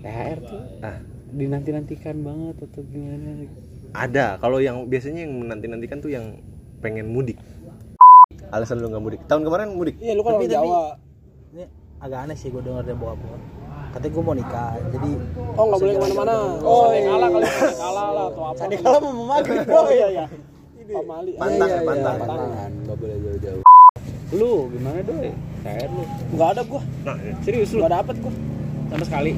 THR 0.00 0.38
tuh. 0.42 0.62
Ah. 0.80 0.98
Dinanti-nantikan 1.28 2.16
banget 2.24 2.56
atau 2.64 2.80
gimana? 2.88 3.44
Ada. 3.92 4.40
Kalau 4.40 4.58
yang 4.58 4.88
biasanya 4.88 5.28
yang 5.28 5.34
menanti-nantikan 5.44 5.98
tuh 6.00 6.10
yang 6.12 6.40
pengen 6.80 7.10
mudik. 7.10 7.36
Alasan 8.48 8.80
lu 8.80 8.88
nggak 8.88 9.04
mudik. 9.04 9.20
Tahun 9.28 9.42
kemarin 9.44 9.76
mudik. 9.76 9.96
Iya 10.00 10.12
lu 10.16 10.22
kan 10.24 10.40
orang 10.40 10.48
Jawa. 10.48 10.96
ini 11.52 11.64
agak 11.98 12.18
aneh 12.28 12.36
sih 12.38 12.48
gue 12.52 12.62
denger 12.62 12.84
dia 12.84 12.94
bawa 12.94 13.16
bawa 13.16 13.36
katanya 13.88 14.12
gue 14.14 14.22
mau 14.24 14.36
nikah. 14.36 14.72
Jadi 14.94 15.10
Oh 15.56 15.64
nggak 15.68 15.80
boleh 15.80 15.92
ke 15.92 16.00
mana-mana. 16.00 16.34
Oh 16.62 16.86
kalah 16.92 17.28
kali 17.28 17.44
kalah 17.74 18.08
lah 18.14 18.24
atau 18.30 18.42
apa? 18.44 18.58
Sandi 18.60 18.76
kalau 18.78 18.98
mau 19.02 19.24
maghrib 19.26 19.64
oh 19.76 19.88
iya 19.90 20.08
iya. 20.12 20.24
Pamali. 20.88 21.32
Pantang, 21.36 21.68
Iya, 21.68 21.76
iya, 21.76 21.84
pantang. 21.84 22.16
iya, 22.16 22.22
pantangan 22.24 22.70
nggak 22.84 22.96
boleh 22.96 23.16
jauh-jauh. 23.20 23.62
Lu 24.32 24.52
gimana 24.72 24.98
doi? 25.04 25.30
THR 25.60 25.90
lu. 25.92 26.04
Nggak 26.32 26.48
ada 26.56 26.62
gua. 26.64 26.82
nah 27.04 27.16
ya. 27.20 27.32
serius 27.44 27.70
lu? 27.76 27.80
Nggak 27.84 27.92
dapet 28.00 28.16
gua. 28.24 28.32
Sama 28.88 29.04
sekali. 29.04 29.32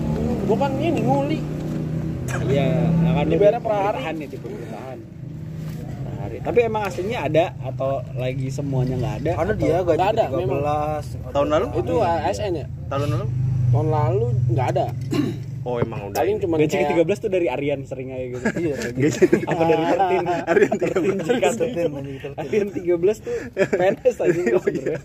Gua 0.44 0.56
kan 0.58 0.72
ini 0.74 1.00
nguli. 1.00 1.38
iya 2.46 2.66
nah 2.96 3.12
kan 3.12 3.24
lu 3.26 3.32
Dibayarnya 3.32 3.58
di 3.58 3.64
per 3.64 3.72
hari. 3.72 3.82
pemerintahan 3.82 4.14
ya 4.14 4.26
di 4.26 4.38
pemerintahan 4.38 4.98
per 6.00 6.12
hari. 6.16 6.36
Tapi 6.40 6.58
emang 6.62 6.82
aslinya 6.84 7.18
ada 7.20 7.44
atau 7.60 7.90
lagi 8.14 8.48
semuanya 8.48 8.94
nggak 8.96 9.14
ada? 9.18 9.32
Karena 9.36 9.52
atau- 9.52 9.60
dia 9.60 9.76
gaji 9.76 9.90
Nggak 9.90 10.10
ada, 10.12 10.24
13 10.30 11.04
tahun 11.30 11.48
lalu? 11.48 11.66
Itu 11.76 11.94
ASN 12.00 12.52
ya. 12.56 12.66
tahun 12.86 13.08
lalu? 13.08 13.26
Tahun 13.70 13.88
lalu 13.88 14.26
nggak 14.48 14.66
ada. 14.68 14.86
oh 15.60 15.76
emang 15.76 16.00
udah 16.08 16.16
Paling 16.16 16.36
cuma 16.38 16.54
gaji 16.56 16.72
kayak 16.72 16.88
ke-13 16.96 17.18
tuh 17.18 17.30
dari 17.30 17.46
Aryan 17.46 17.80
sering 17.84 18.08
aja 18.10 18.26
gitu. 18.30 18.44
Iya 18.56 18.74
Gaji 18.80 19.20
apa 19.50 19.62
dari 19.64 19.82
Martin? 19.84 20.24
Aryan 20.50 20.70
Martin 20.72 21.02
13. 21.18 21.26
Jikat 21.26 21.52
Tertin, 21.52 21.90
anjing, 21.90 22.16
tertin. 22.16 22.38
Aryan 22.38 22.68
13 22.70 22.86
tuh. 23.20 23.36
PNS 23.70 24.16
aja 24.20 24.38
gitu 24.38 24.56
Oh, 24.56 24.66
iya. 24.66 24.96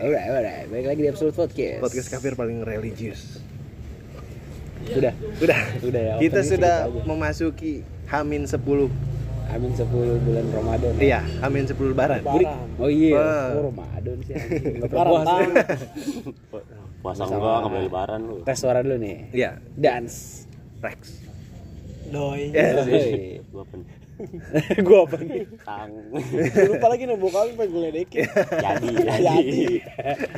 Alright. 0.00 0.32
alright 0.32 0.64
balik 0.72 0.86
lagi 0.88 1.00
di 1.04 1.08
episode 1.12 1.36
podcast 1.36 1.80
Podcast 1.84 2.08
kafir 2.08 2.32
paling 2.32 2.64
religius. 2.64 3.36
udah 4.96 5.12
Udah. 5.44 5.60
udah 5.84 6.00
ya 6.00 6.14
Kita 6.16 6.40
sudah 6.40 6.88
memasuki 7.04 7.84
Hamin 8.08 8.48
10. 8.48 8.56
Amin 9.50 9.72
10 9.76 9.84
bulan 10.24 10.46
Ramadan 10.56 10.92
Iya, 10.96 11.20
Hamin 11.44 11.68
10 11.68 11.76
lebaran. 11.92 12.22
Oh 12.80 12.88
iya, 12.88 13.52
oh, 13.52 13.68
Ramadan 13.68 14.16
sih. 14.24 14.34
Lebaran, 14.88 15.20
puasa 17.04 17.28
enggak 17.28 17.40
nggak 17.40 17.68
boleh 17.68 17.84
lebaran 17.84 18.20
lu 18.24 18.36
Tes 18.40 18.56
suara 18.56 18.80
dulu 18.80 18.96
nih. 18.96 19.28
Iya, 19.36 19.60
Dance. 19.76 20.48
Rex. 20.80 21.28
doi. 22.08 22.50
Yes. 22.56 22.88
Hey. 22.88 23.44
Gua 24.86 24.98
apa 25.06 25.16
nih? 25.20 25.44
tang 25.64 25.90
Lupa 26.68 26.86
lagi 26.90 27.02
nih 27.08 27.16
kami 27.16 27.50
pengen 27.56 27.70
gue 27.72 27.82
ledekin. 27.88 28.24
jadi 28.64 28.86
Jadi. 29.20 29.64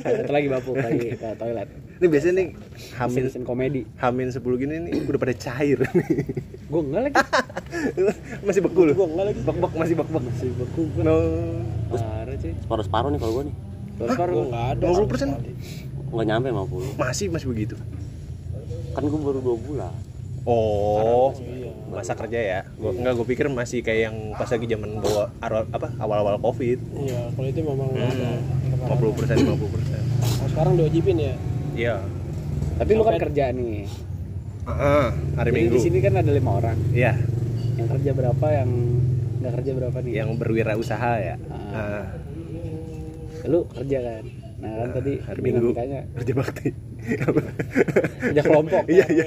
Satu 0.02 0.32
lagi 0.32 0.46
bapuk 0.48 0.76
lagi 0.78 1.08
ke 1.18 1.28
toilet. 1.38 1.68
Ini 2.02 2.06
biasanya 2.10 2.34
nih 2.38 2.48
Hamin 2.98 3.22
Mesin 3.26 3.42
komedi. 3.46 3.82
Hamin 3.98 4.28
10 4.30 4.42
gini 4.60 4.74
nih 4.88 4.92
udah 5.06 5.20
pada 5.20 5.34
cair 5.34 5.78
nih. 5.82 6.10
Gua 6.70 6.80
enggak 6.82 7.02
lagi. 7.10 7.16
masih 8.46 8.60
beku 8.64 8.80
lu. 8.86 8.92
Gua 8.94 9.06
enggak 9.10 9.24
lagi. 9.32 9.40
Bek-bek 9.42 9.72
masih 9.76 9.94
bek-bek. 9.98 10.22
Masih 10.22 10.50
beku. 10.56 10.82
No. 11.02 11.16
Parah 11.92 12.34
cuy. 12.40 12.52
separuh 12.56 12.84
separuh 12.88 13.08
nih 13.12 13.20
kalau 13.20 13.32
gua 13.36 13.44
nih 13.44 13.56
Terus 14.00 14.16
baru 14.16 14.32
Gua 14.32 14.44
enggak 14.48 14.66
ada. 14.78 14.84
50%? 14.88 16.12
nggak 16.12 16.26
nyampe 16.28 16.48
50 16.52 17.00
Masih 17.00 17.26
masih 17.32 17.46
begitu. 17.48 17.74
kan 18.92 19.00
gua 19.08 19.20
baru 19.32 19.40
dua 19.40 19.56
bulan 19.56 20.11
Oh, 20.42 21.30
masa 21.88 22.12
kerja 22.12 22.34
ya? 22.36 22.60
Gua 22.74 22.90
enggak 22.90 23.14
gua 23.14 23.26
pikir 23.26 23.46
masih 23.46 23.78
kayak 23.80 24.10
yang 24.10 24.16
pas 24.34 24.46
lagi 24.46 24.66
zaman 24.66 24.98
bawa 24.98 25.30
awal 25.38 25.62
apa 25.70 25.88
awal-awal 25.96 26.36
Covid. 26.40 26.78
Iya, 26.98 27.30
kalau 27.30 27.48
itu 27.48 27.60
memang 27.62 27.88
ada. 27.92 28.30
50% 28.82 29.38
50%. 29.38 29.46
Nah, 29.46 30.48
sekarang 30.50 30.72
diwajibin 30.74 31.16
ya. 31.16 31.34
Iya. 31.72 31.96
Tapi 32.74 32.90
lu 32.92 33.02
kan 33.02 33.14
kerja 33.20 33.44
nih. 33.50 33.86
Heeh, 34.62 35.06
hari 35.36 35.48
Jadi 35.48 35.58
Minggu. 35.60 35.74
di 35.74 35.80
sini 35.80 35.98
kan 35.98 36.12
ada 36.16 36.30
lima 36.30 36.50
orang. 36.52 36.78
Iya, 36.90 37.14
Yang 37.72 37.88
kerja 37.98 38.10
berapa, 38.12 38.46
yang 38.48 38.70
nggak 39.38 39.52
kerja 39.58 39.70
berapa 39.74 39.96
nih? 40.00 40.12
yang 40.12 40.28
berwirausaha 40.34 41.12
ya. 41.18 41.34
Ah. 41.50 41.70
Ah, 41.72 42.04
Lu 43.44 43.66
kerja 43.68 43.98
kan. 44.00 44.22
Nah 44.58 44.70
kan 44.76 44.88
tadi 44.92 45.12
hari 45.18 45.40
Minggu 45.40 45.70
kerja 46.14 46.32
bakti. 46.32 46.68
Kerja 47.02 48.42
kelompok. 48.42 48.84
Iya, 48.86 49.06
iya. 49.08 49.26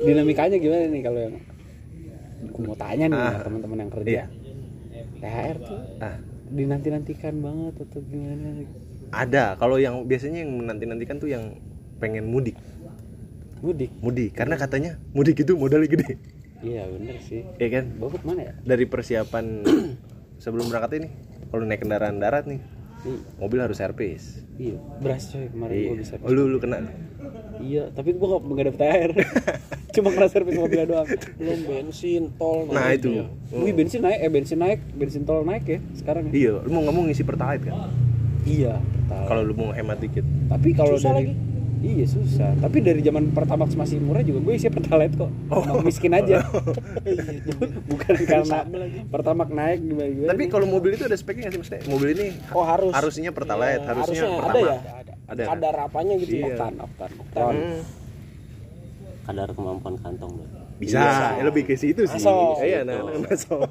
dinamikanya 0.00 0.56
gimana 0.56 0.84
nih 0.86 1.02
kalau 1.02 1.20
yang 1.20 1.34
aku 2.44 2.58
mau 2.62 2.76
tanya 2.76 3.04
nih 3.06 3.18
Ah. 3.18 3.42
teman-teman 3.42 3.78
yang 3.80 3.92
kerja 3.92 4.10
Iya. 4.10 4.24
THR 5.16 5.56
tuh 5.58 5.80
Ah, 5.98 6.16
dinanti-nantikan 6.46 7.34
banget 7.38 7.74
atau 7.80 8.00
gimana 8.02 8.62
ada. 9.10 9.54
Kalau 9.54 9.76
yang 9.76 10.04
biasanya 10.04 10.42
yang 10.42 10.52
menanti-nantikan 10.54 11.16
tuh 11.16 11.30
yang 11.30 11.56
pengen 11.96 12.26
mudik. 12.26 12.58
mudik 13.60 13.88
Mudik 13.96 14.34
karena 14.34 14.54
katanya 14.54 15.00
mudik 15.10 15.40
itu 15.40 15.56
modalnya 15.56 15.88
gede. 15.88 16.20
iya 16.60 16.84
bener 16.84 17.16
sih 17.18 17.44
Iya 17.56 17.68
kan? 17.72 17.84
bapak 17.96 18.20
mana 18.22 18.40
ya 18.42 18.52
Dari 18.60 18.84
persiapan 18.84 19.64
sebelum 20.42 20.68
berangkat 20.68 21.00
ini, 21.00 21.08
kalau 21.48 21.64
naik 21.64 21.80
kendaraan 21.80 22.18
darat 22.18 22.44
nih, 22.44 22.60
Iya. 23.04 23.18
mobil 23.36 23.58
harus 23.60 23.76
servis. 23.76 24.40
iya 24.56 24.80
beras 24.98 25.28
coy 25.28 25.44
kemarin 25.46 25.74
Iya. 25.74 25.86
gua 25.86 25.96
bisa 25.98 26.12
Oh, 26.18 26.30
lu 26.30 26.42
lu 26.46 26.56
kena. 26.56 26.80
iya 27.60 27.88
tapi 27.90 28.12
gua 28.12 28.26
nggak 28.32 28.42
nggak 28.46 28.66
dapet 28.66 28.80
THR 28.80 29.12
cuma 29.94 30.08
kena 30.10 30.26
servis 30.26 30.54
mobilnya 30.54 30.86
doang 30.86 31.08
Belum 31.36 31.60
bensin, 31.64 32.22
tol. 32.34 32.66
Nah, 32.66 32.90
itu. 32.90 33.22
Wih 33.52 33.70
bensin 33.70 34.02
naik, 34.02 34.18
eh 34.18 34.28
bensin 34.28 34.58
naik, 34.58 34.80
bensin 34.90 35.22
tol 35.22 35.44
naik 35.44 35.62
ya 35.64 35.78
sekarang. 35.94 36.28
ya? 36.28 36.32
Iya, 36.34 36.52
lu 36.60 36.70
mau 36.72 36.82
ngomong 36.82 37.06
ngisi 37.06 37.22
pertalite 37.22 37.68
kan? 37.68 37.92
Iya. 38.42 38.80
pertalite. 39.06 39.28
Kalau 39.28 39.42
lu 39.42 39.54
mau 39.54 39.70
hemat 39.70 39.98
dikit. 39.98 40.24
tapi 40.48 40.68
kalau 40.72 40.96
dari 40.96 41.30
lagi. 41.30 41.32
Iya 41.84 42.06
susah. 42.08 42.50
Tapi 42.64 42.80
dari 42.80 43.04
zaman 43.04 43.28
Pertamax 43.36 43.76
masih 43.76 44.00
murah 44.00 44.24
juga 44.24 44.40
gue 44.40 44.54
isi 44.56 44.72
Pertalite 44.72 45.20
kok. 45.20 45.28
Emang 45.52 45.84
miskin 45.84 46.16
aja. 46.16 46.40
Bukan 47.92 48.14
karena 48.24 48.58
Pertamax 49.12 49.48
naik 49.52 49.84
gimana 49.84 50.08
gimana. 50.08 50.28
Tapi 50.32 50.42
kalau 50.48 50.64
mobil 50.64 50.96
itu 50.96 51.04
ada 51.04 51.12
speknya 51.12 51.52
nggak 51.52 51.52
sih 51.52 51.60
maksudnya? 51.60 51.82
Mobil 51.92 52.08
ini 52.16 52.26
Oh, 52.56 52.64
harus. 52.64 52.92
harusnya 52.96 53.30
pertalite, 53.36 53.84
Iya, 53.84 53.88
harusnya, 53.92 54.20
harusnya 54.24 54.40
pertama. 54.40 54.48
ada 54.48 54.60
ya? 54.64 54.78
ada. 54.80 55.12
Ada. 55.24 55.42
Kadar 55.52 55.74
apanya 55.84 56.14
gitu 56.16 56.32
ya. 56.32 56.40
Iya. 56.40 56.46
Oktan, 56.56 56.72
oktan, 56.80 57.10
oktan. 57.20 57.54
Hmm, 57.54 57.80
kadar 59.24 59.48
kemampuan 59.52 59.94
kantong 60.00 60.32
lu 60.40 60.44
bisa, 60.74 61.38
ya 61.38 61.42
lebih 61.46 61.70
ke 61.70 61.78
situ 61.78 62.02
sih. 62.02 62.18
Iya, 62.18 62.82
nah, 62.82 62.98
nah, 62.98 63.14
masuk. 63.22 63.62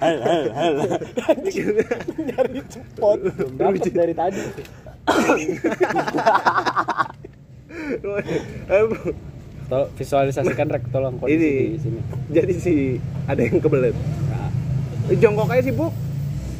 hal 0.00 0.16
hal 0.24 0.42
hal 0.56 0.72
Nyari 2.24 2.60
cepot. 2.72 3.18
Belum 3.52 3.74
dari 3.76 4.14
tadi. 4.16 4.42
Tol 9.64 9.82
visualisasikan 9.96 10.66
rek 10.68 10.84
tolong 10.88 11.16
kondisi 11.16 11.40
Ini. 11.40 11.52
di 11.70 11.78
sini. 11.80 12.00
Jadi 12.28 12.52
sih 12.54 12.78
ada 13.24 13.40
yang 13.40 13.58
kebelet. 13.58 13.96
Nah, 14.28 14.48
Jongkok 15.10 15.48
aja 15.48 15.62
sih, 15.62 15.72
Bu. 15.72 15.88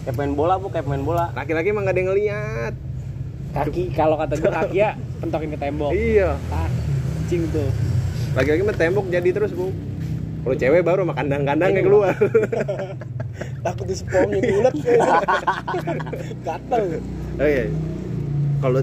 kayak 0.04 0.20
main 0.20 0.36
bola 0.36 0.60
bu 0.60 0.68
kayak 0.68 0.84
main 0.84 1.00
bola 1.00 1.32
Laki-laki 1.32 1.72
emang 1.72 1.88
gak 1.88 1.96
ada 1.96 2.00
yang 2.00 2.08
ngeliat. 2.12 2.74
kaki 3.54 3.94
kalau 3.94 4.18
kata 4.18 4.34
gue 4.34 4.50
kaki 4.50 4.76
ya 4.76 4.90
pentokin 5.20 5.48
ke 5.48 5.58
tembok. 5.58 5.90
Iya. 5.94 6.36
Ah, 6.50 6.68
cing 7.26 7.46
tuh. 7.48 7.70
Laki-laki 8.34 8.62
mah 8.62 8.74
tembok 8.74 9.06
jadi 9.08 9.28
terus, 9.30 9.54
Bu. 9.54 9.70
Kalau 10.44 10.56
cewek 10.58 10.82
baru 10.82 11.08
sama 11.08 11.14
kandang-kandangnya 11.14 11.80
keluar. 11.80 12.12
Takut 13.64 13.86
disepongin 13.86 14.44
ulet. 14.44 14.74
Gatel. 16.46 16.84
Oh 17.34 17.46
iya. 17.46 17.64
Kalau 18.62 18.80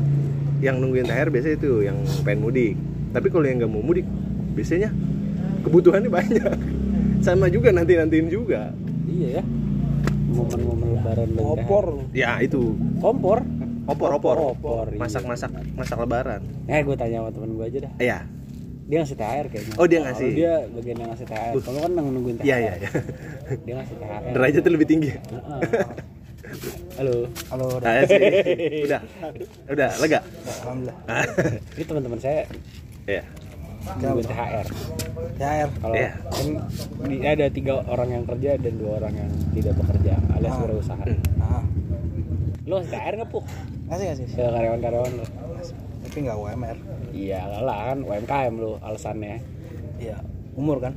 yang 0.61 0.77
nungguin 0.77 1.09
THR 1.09 1.29
biasanya 1.33 1.55
itu 1.57 1.71
yang 1.85 1.97
pengen 2.21 2.39
mudik. 2.45 2.75
Tapi 3.11 3.27
kalau 3.27 3.45
yang 3.45 3.57
nggak 3.59 3.71
mau 3.71 3.83
mudik, 3.83 4.07
biasanya 4.55 4.89
kebutuhannya 5.65 6.09
banyak. 6.09 6.53
Sama 7.25 7.49
juga 7.49 7.69
nanti 7.73 7.97
nantiin 7.97 8.29
juga. 8.29 8.73
Iya 9.05 9.41
ya. 9.41 9.43
Momen-momen 10.31 10.87
lebaran 10.95 11.29
dan 11.35 11.43
Opor. 11.43 11.85
Ya 12.15 12.39
itu. 12.39 12.73
Kompor. 13.03 13.43
opor 13.89 14.13
opor. 14.15 14.37
Opor, 14.55 14.85
iya. 14.93 15.01
Masak-masak 15.01 15.51
masak 15.75 15.97
lebaran. 15.99 16.41
Eh 16.69 16.79
gue 16.85 16.95
tanya 16.95 17.25
sama 17.25 17.29
temen 17.33 17.57
gue 17.59 17.65
aja 17.65 17.79
dah. 17.83 17.93
Iya. 17.99 18.19
Dia 18.87 18.97
ngasih 19.03 19.17
THR 19.17 19.45
kayaknya. 19.51 19.73
Oh, 19.75 19.87
dia 19.89 19.99
ngasih. 20.05 20.29
dia 20.31 20.53
bagian 20.71 20.97
yang 21.01 21.09
ngasih 21.11 21.27
THR. 21.27 21.53
Kalau 21.59 21.79
kan 21.83 21.91
yang 21.97 22.07
nungguin 22.13 22.35
THR. 22.39 22.45
Iya 22.47 22.57
iya 22.61 22.73
iya. 22.77 22.89
Dia 23.67 23.73
ngasih 23.81 23.95
THR. 23.99 24.31
Derajatnya 24.31 24.71
lebih 24.71 24.87
tinggi. 24.87 25.11
Halo. 26.51 27.15
halo 27.47 27.65
udah. 27.77 28.03
Udah. 28.83 29.01
Udah 29.67 29.89
lega. 29.97 30.19
alhamdulillah 30.59 30.97
Ini 31.75 31.83
teman-teman 31.83 32.19
saya 32.19 32.43
Iya. 33.03 33.23
nungguin 33.97 34.27
THR. 34.27 34.67
THR 35.33 35.69
Kalau 35.73 35.95
Iya. 35.95 36.11
kan 36.21 36.47
di, 37.01 37.15
ada 37.23 37.45
tiga 37.49 37.73
orang 37.81 38.09
yang 38.11 38.23
kerja 38.25 38.51
dan 38.55 38.73
dua 38.75 38.91
orang 38.99 39.13
yang 39.15 39.29
tidak 39.53 39.73
bekerja 39.75 40.13
alias 40.31 40.51
Ah. 40.51 40.59
wirausaha. 40.61 41.03
nah 41.35 41.63
Lo 42.63 42.75
THR 42.79 43.13
nggak 43.15 43.29
puh? 43.29 43.43
ngasih 43.87 44.05
ngasih 44.07 44.25
Ke 44.29 44.43
karyawan-karyawan 44.45 45.11
lo? 45.13 45.25
tapi 46.03 46.17
nggak 46.19 46.37
UMR 46.37 46.77
Iya 47.11 47.41
lah 47.59 47.77
kan 47.87 47.97
UMKM 48.01 48.53
lo 48.55 48.75
alasannya. 48.81 49.39
iya 49.97 50.19
umur 50.55 50.77
kan? 50.79 50.93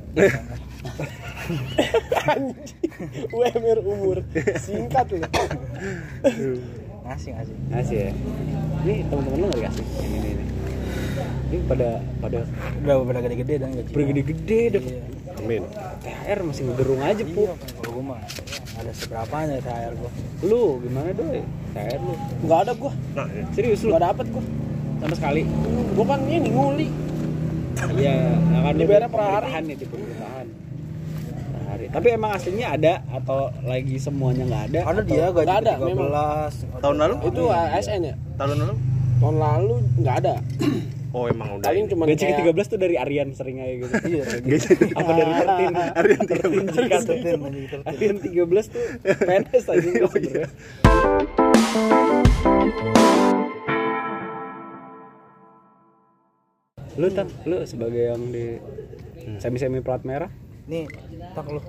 UMR 3.33 3.79
umur. 3.85 4.17
Singkat 4.59 5.07
loh 5.13 5.21
ngasih 7.05 7.31
ngasih 7.37 7.55
ngasih 7.69 7.97
ya. 8.01 8.11
Ini 8.85 8.95
teman-teman 9.13 9.37
lu 9.37 9.47
nggak 9.53 9.61
dikasih? 9.61 9.85
Ini 9.85 10.17
ini 10.17 10.29
ini. 10.33 10.45
Ini 11.53 11.59
pada 11.69 11.89
pada 12.19 12.39
udah 12.81 12.95
pada 13.05 13.21
gede-gede 13.29 13.55
dan 13.61 13.69
gaji 13.77 13.91
bergede-gede 13.93 14.61
dapat 14.73 14.93
Iya. 15.35 15.43
amin. 15.45 15.63
THR 16.01 16.39
masih 16.49 16.63
ngegerung 16.65 17.03
aja 17.05 17.23
pu 17.27 17.43
Iya, 17.45 17.55
kan 17.59 17.69
kalau 17.77 17.91
gua 17.93 18.05
mah 18.17 18.21
ada 18.81 18.91
seberapanya 18.97 19.61
THR 19.61 19.93
gua. 20.01 20.11
lu 20.49 20.63
gimana 20.81 21.09
doy 21.13 21.41
THR 21.77 22.01
lu. 22.01 22.15
Nggak 22.49 22.59
ada 22.65 22.73
gua. 22.73 22.93
Nah 23.13 23.27
serius 23.53 23.81
lu? 23.85 23.93
Nggak 23.93 24.05
dapet 24.09 24.27
gua. 24.33 24.45
Sama 25.05 25.15
sekali. 25.21 25.43
Gua 25.93 26.05
kan 26.09 26.21
ini 26.25 26.49
nguli 26.49 26.89
Iya, 27.91 28.15
akan 28.55 28.75
Dibayarnya 28.75 29.07
per 29.07 29.21
hari. 29.21 29.31
pemerintahan 29.45 29.65
itu 29.71 29.85
pemerintahan. 29.87 30.47
Per 31.45 31.63
hari. 31.65 31.85
Tapi 31.89 32.07
emang 32.11 32.31
aslinya 32.33 32.67
ada 32.71 32.93
atau 33.09 33.39
lagi 33.63 33.97
semuanya 33.97 34.45
nggak 34.45 34.63
ada? 34.69 34.81
Ada 34.87 35.01
dia 35.03 35.25
gaji 35.29 35.51
ada, 35.51 35.73
13. 35.77 36.81
Tahun 36.81 36.97
lalu? 36.97 37.15
itu 37.25 37.43
ASN 37.47 38.03
ya 38.03 38.15
tahun 38.35 38.59
lalu 38.59 38.75
tahun 39.15 39.37
lalu 39.39 39.75
nggak 39.97 40.17
ada 40.21 40.35
oh 41.15 41.25
emang 41.25 41.49
udah 41.55 41.65
paling 41.65 41.87
cuma 41.87 42.03
Gaji 42.05 42.21
kayak 42.21 42.37
ke-13 42.43 42.67
tuh 42.67 42.77
dari 42.77 42.95
Aryan 42.99 43.29
sering 43.31 43.57
aja 43.57 43.73
gitu. 43.79 43.93
Iya, 44.05 44.25
Gaji 44.51 44.69
Apa 44.93 45.11
dari 45.13 45.33
Tertin? 45.33 45.73
Aryan 45.95 46.23
Tertin 46.27 46.65
13. 46.67 46.75
jika 46.75 46.97
tuh. 46.99 47.15
Tertin. 47.15 47.39
Aryan 47.87 48.17
13 48.19 48.67
tuh 48.67 48.85
PNS 49.01 49.65
aja 49.65 49.89
Oh, 50.05 50.15
iya. 50.19 50.45
sebenarnya. 50.83 53.33
Lu 56.95 57.07
tak, 57.11 57.27
lu 57.45 57.63
sebagai 57.67 58.15
yang 58.15 58.23
di 58.31 58.59
semi-semi 59.43 59.83
plat 59.83 60.03
merah 60.07 60.31
Nih, 60.65 60.89
tak 61.37 61.45
lu. 61.53 61.61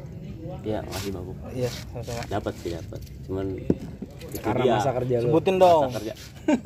Iya, 0.63 0.79
masih 0.87 1.11
bagus. 1.11 1.35
Iya, 1.51 1.69
sama-sama. 1.69 2.21
Dapat 2.31 2.53
sih 2.63 2.69
dapat. 2.71 2.99
Cuman 3.27 3.45
itu 3.59 4.39
karena 4.39 4.63
dia. 4.63 4.73
masa 4.79 4.91
kerja 4.95 5.15
lu. 5.19 5.27
Sebutin 5.29 5.55
dong. 5.59 5.83
Masa 5.89 5.95
kerja. 5.99 6.13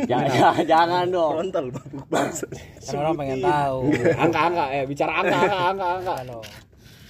jangan, 0.05 0.29
jangan, 0.37 0.63
jangan 0.67 1.05
dong. 1.09 1.31
frontal 1.33 1.65
babuk 1.73 2.05
bangsa 2.11 2.45
Kan 2.85 2.95
orang 3.01 3.15
pengen 3.17 3.39
tahu. 3.41 3.79
Angka-angka 4.23 4.65
ya, 4.69 4.83
bicara 4.85 5.11
angka, 5.23 5.37
angka, 5.41 5.57
angka, 5.73 5.87
angka. 5.97 6.13
Halo. 6.21 6.39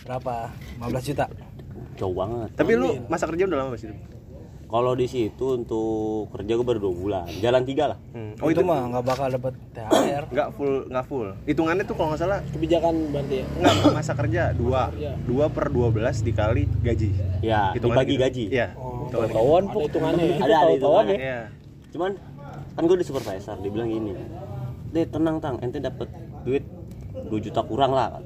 Berapa? 0.07 0.35
15 0.87 1.09
juta. 1.11 1.25
Jauh 1.99 2.15
banget. 2.15 2.49
tapi 2.55 2.71
lu 2.79 2.95
masa 3.11 3.27
kerja 3.27 3.43
udah 3.43 3.59
lama 3.59 3.75
sih 3.75 3.91
Kalau 4.69 4.93
di 4.93 5.05
situ 5.05 5.57
untuk 5.57 6.29
kerja 6.29 6.53
gue 6.53 6.61
baru 6.61 6.77
dua 6.79 6.93
bulan. 6.93 7.25
Jalan 7.35 7.65
tiga 7.65 7.89
lah. 7.89 7.97
hmm. 8.13 8.37
Oh, 8.37 8.47
itu, 8.47 8.61
mah 8.61 8.85
nggak 8.87 9.03
bakal 9.03 9.27
dapet 9.27 9.53
THR. 9.73 10.23
nggak 10.29 10.47
full 10.53 10.73
nggak 10.85 11.05
full 11.05 11.27
hitungannya 11.43 11.83
tuh 11.83 11.91
kalau 11.91 12.13
nggak 12.13 12.21
salah 12.21 12.39
kebijakan 12.47 12.93
berarti 13.09 13.35
ya 13.35 13.45
nggak 13.59 13.91
masa 13.91 14.13
kerja 14.13 14.41
dua 14.53 14.81
kerja. 14.89 15.11
dua 15.19 15.45
per 15.49 15.65
dua 15.67 15.87
belas 15.89 16.21
dikali 16.21 16.63
gaji 16.79 17.09
Ya, 17.41 17.73
Hitungannya 17.73 17.99
dibagi 17.99 18.13
gitu. 18.13 18.23
gaji. 18.23 18.43
iya 18.49 18.67
Oh. 18.75 19.03
hitungannya 19.03 19.27
gitu. 19.27 19.35
Tahuan 19.35 19.63
ada 19.65 19.83
hitungannya 19.83 20.23
ya 20.23 20.35
Ada, 20.37 20.55
ada 20.55 20.71
hitungannya. 20.71 21.11
ya. 21.11 21.19
iya 21.19 21.39
Cuman 21.89 22.11
kan 22.69 22.83
gue 22.85 22.95
di 22.95 23.03
supervisor, 23.03 23.55
dia 23.57 23.71
bilang 23.73 23.89
gini. 23.89 24.11
Deh 24.87 25.05
tenang 25.05 25.37
tang, 25.37 25.55
ente 25.59 25.77
dapat 25.77 26.07
duit 26.41 26.63
2 27.19 27.27
juta 27.41 27.59
kurang 27.61 27.91
lah. 27.91 28.21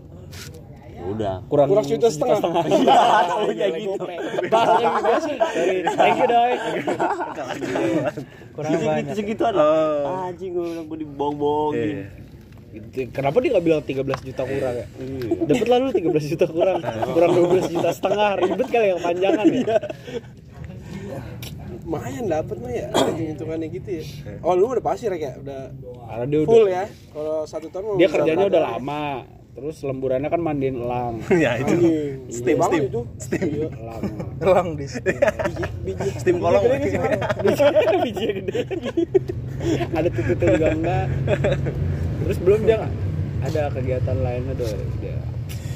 Ya 1.03 1.09
udah. 1.11 1.35
Kurang, 1.45 1.67
kurang 1.67 1.83
juta 1.85 2.07
setengah 2.07 2.37
Tahunya 3.27 3.67
gitu. 3.75 4.05
Bahasa 4.47 4.75
Inggris 4.79 5.21
sih. 5.21 5.35
Dari 5.35 5.75
thank 5.91 6.15
you 6.15 6.27
doi. 6.27 6.53
Kurang 8.53 8.71
Gitu, 8.71 8.85
banyak. 8.85 9.13
segituan 9.13 9.53
Oh. 9.53 9.59
lah. 9.59 10.31
Anjing 10.31 10.51
gue 10.51 10.63
bilang 10.63 10.85
gue 10.87 10.97
dibohong-bohongin. 11.03 11.83
Iya. 11.83 12.05
Gitu. 12.73 12.99
Kenapa 13.11 13.37
dia 13.37 13.49
nggak 13.51 13.65
bilang 13.65 13.81
13 13.83 13.99
juta 14.23 14.43
kurang 14.43 14.73
ya? 14.73 14.85
Dapat 15.43 15.67
lah 15.67 15.77
lu 15.77 15.89
13 15.91 16.31
juta 16.33 16.45
kurang. 16.47 16.77
Kurang 17.11 17.31
12 17.35 17.67
juta 17.69 17.89
setengah. 17.91 18.29
Ribet 18.39 18.67
kali 18.67 18.87
yang 18.89 19.01
panjangan 19.01 19.45
ya. 19.45 19.77
lumayan 21.83 22.25
dapet 22.25 22.57
mah 22.57 22.71
ya 22.71 22.87
hitung 22.89 23.27
hitungannya 23.27 23.67
gitu 23.67 23.89
ya 23.91 24.03
oh 24.39 24.55
lu 24.55 24.71
udah 24.71 24.79
pasti 24.79 25.11
Rek, 25.11 25.19
ya 25.19 25.35
udah 25.35 25.61
Karena 26.07 26.25
dia 26.25 26.39
udah 26.39 26.47
full 26.47 26.65
ya 26.65 26.83
kalau 27.11 27.37
satu 27.43 27.67
tahun 27.67 27.99
dia 27.99 28.07
kerjanya 28.07 28.45
udah 28.47 28.61
lama. 28.63 29.03
Terus 29.53 29.77
lemburannya 29.85 30.27
kan 30.27 30.41
mandiin 30.41 30.75
elang. 30.75 31.21
ya 31.43 31.61
itu 31.61 31.73
Anjing, 31.77 32.25
Steam, 32.27 32.41
gede 32.41 32.53
banget 32.57 32.81
steam. 32.81 32.89
itu 32.89 33.01
Iya. 33.53 33.67
Elang. 33.69 34.01
Elang 34.41 34.67
di 34.73 34.85
sini. 34.89 35.13
biji 35.85 36.09
steam 36.17 36.37
kolong 36.41 36.63
Biji 36.65 36.89
gede 36.89 37.97
bijinya 38.01 38.33
gede. 38.41 38.61
Ada 39.93 40.09
tututnya 40.09 40.45
juga 40.51 40.67
enggak. 40.73 41.05
Terus 42.23 42.37
belum 42.41 42.61
dia 42.65 42.77
ada 43.43 43.61
kegiatan 43.69 44.17
lainnya 44.19 44.53
tuh 44.55 44.71
dia. 44.97 45.19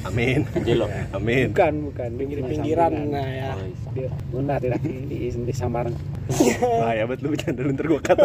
amin 0.00 0.46
Anjir 0.54 0.76
lo. 0.78 0.86
amin 1.12 1.46
Bukan, 1.52 1.74
bukan. 1.90 2.10
Pinggir 2.16 2.38
pinggiran 2.40 2.92
nah 3.10 3.26
ya 3.26 3.52
Dia 3.92 4.08
bunda 4.30 4.56
tidak 4.56 4.80
di 4.82 5.28
di 5.28 5.54
Samarang. 5.54 5.94
bahaya 6.82 7.04
banget 7.04 7.20
lu 7.24 7.28
bercanda 7.32 7.60
lu 7.62 7.70
ntar 7.72 7.86
gua 7.88 8.00
kata 8.00 8.24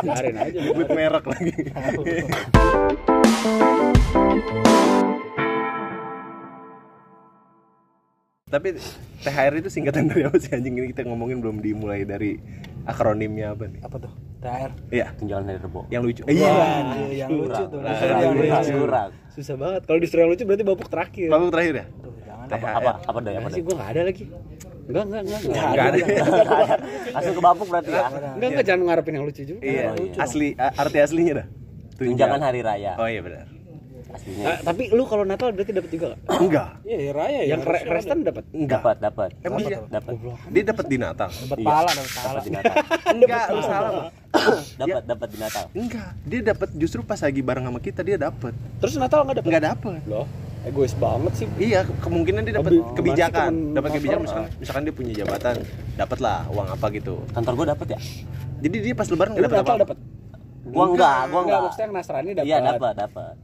Biarin 0.00 0.36
aja. 0.38 0.58
nyebut 0.60 0.88
merek 0.90 1.24
lagi 1.26 1.50
tapi 8.46 8.74
THR 9.20 9.54
itu 9.56 9.70
singkatan 9.70 10.10
dari 10.10 10.26
apa 10.26 10.34
sih 10.36 10.50
anjing 10.50 10.74
ini 10.74 10.90
kita 10.90 11.02
ngomongin 11.02 11.38
belum 11.38 11.58
dimulai 11.58 12.02
dari 12.02 12.34
akronimnya 12.82 13.54
apa 13.54 13.66
nih 13.66 13.78
Apa 13.80 13.96
tuh? 14.00 14.12
THR. 14.38 14.70
iya 14.90 15.06
Tunjangan 15.14 15.44
hari 15.46 15.58
rebo. 15.58 15.80
yang 15.86 16.02
lucu 16.02 16.22
iya 16.26 16.50
yang 17.12 17.30
lucu 17.30 17.62
tuh. 17.64 17.78
Kurang. 17.78 17.94
Yang 17.94 18.32
lucu. 18.34 18.72
Susah 19.30 19.54
banget. 19.54 19.80
Kalau 19.84 19.98
disuruh 19.98 20.22
yang 20.22 20.32
lucu 20.32 20.42
berarti 20.42 20.64
babuk 20.64 20.88
terakhir. 20.88 21.28
Lalu 21.28 21.44
terakhir 21.48 21.74
ya 21.76 21.86
Tuh, 21.92 22.12
jangan. 22.20 22.46
Apa 22.48 22.66
apa 22.72 22.90
apa 23.04 23.18
deh 23.20 23.32
apa 23.36 23.48
sih 23.50 23.60
gua 23.60 23.74
enggak 23.76 23.90
ada 23.90 24.02
lagi. 24.04 24.24
Enggak, 24.90 25.04
enggak, 25.06 25.22
enggak. 25.22 25.40
nggak 25.70 25.86
ada 25.86 25.98
Langsung 27.12 27.34
ke 27.38 27.42
bapuk 27.44 27.66
berarti 27.66 27.90
ya. 27.92 28.02
Enggak, 28.34 28.48
enggak 28.50 28.66
jangan 28.66 28.82
ngarepin 28.84 29.12
yang 29.14 29.24
lucu 29.24 29.42
juga. 29.44 29.60
iya 29.60 29.84
lucu 29.92 30.18
asli 30.18 30.48
a- 30.54 30.74
arti 30.76 30.98
aslinya 30.98 31.34
dah 31.36 31.46
Tunjangan 31.94 32.40
hari 32.40 32.60
raya. 32.64 32.96
oh 32.96 33.06
iya 33.06 33.20
benar. 33.20 33.59
Nah, 34.10 34.58
tapi 34.60 34.82
lu 34.88 35.02
kalau 35.04 35.22
Natal 35.22 35.50
berarti 35.50 35.70
dapat 35.70 35.88
juga 35.88 36.06
nggak? 36.08 36.20
enggak 36.36 36.68
iya 36.82 36.98
ya, 36.98 37.10
raya 37.12 37.38
ya 37.38 37.50
Yang 37.50 37.60
kre- 37.62 37.84
Kristen 37.84 38.18
dapat. 38.20 38.44
enggak 38.50 38.80
Dapat, 38.80 38.96
dapat. 39.00 39.30
Emang 39.40 39.58
iya? 39.60 39.78
Dapat. 39.82 40.12
dia 40.48 40.62
dapat 40.64 40.84
di 40.84 40.96
Natal 40.96 41.30
Dapat 41.30 41.56
Iya. 41.56 41.66
pala, 41.66 41.90
dapat 41.90 42.10
pala. 42.10 42.26
Dapat 42.26 42.42
di 42.42 42.50
Natal. 42.50 42.74
enggak 43.10 43.44
lu 43.48 43.60
salah 43.62 43.90
Pak. 43.90 44.06
Dapat, 44.76 45.02
dapat 45.04 45.28
di 45.28 45.38
Natal. 45.38 45.64
enggak 45.72 46.08
dia 46.22 46.40
dapat 46.44 46.68
justru 46.74 47.00
pas 47.02 47.18
lagi 47.18 47.40
bareng 47.40 47.64
sama 47.64 47.78
kita 47.78 48.00
dia 48.00 48.16
dapat 48.16 48.52
Terus 48.78 48.94
Natal 48.96 49.18
enggak 49.22 49.36
dapat? 49.38 49.48
enggak 49.48 49.64
dapat 49.68 50.00
Loh, 50.04 50.26
egois 50.62 50.94
banget 50.94 51.32
sih. 51.34 51.46
Iya, 51.56 51.80
ke- 51.82 51.96
kemungkinan 52.00 52.42
dia 52.42 52.54
dapat 52.56 52.70
Kebi- 52.72 52.86
kebijakan, 52.94 53.52
dapat 53.72 53.90
kebijakan 53.94 54.20
misalkan, 54.22 54.50
misalkan 54.56 54.82
dia 54.82 54.94
punya 54.94 55.12
jabatan, 55.14 55.54
dapat 55.94 56.18
lah 56.18 56.44
uang 56.48 56.68
apa 56.68 56.86
gitu. 56.90 57.14
Kantor 57.30 57.52
gua 57.54 57.66
dapat 57.70 57.86
ya? 57.90 57.98
Jadi 58.60 58.76
dia 58.78 58.92
pas 58.92 59.06
lebaran 59.06 59.30
nggak 59.32 59.44
dapat 59.46 59.58
Natal 59.58 59.74
apa? 59.74 59.84
dapat. 59.84 59.98
Gua 60.62 60.84
enggak, 60.86 61.18
gua 61.24 61.40
Enggak, 61.40 61.40
enggak. 61.40 61.60
maksudnya 61.62 61.82
yang 61.82 61.94
Nasrani 61.94 62.30
dapat. 62.30 62.46
Iya, 62.46 62.56
dapat, 62.62 62.92
dapat. 62.94 63.34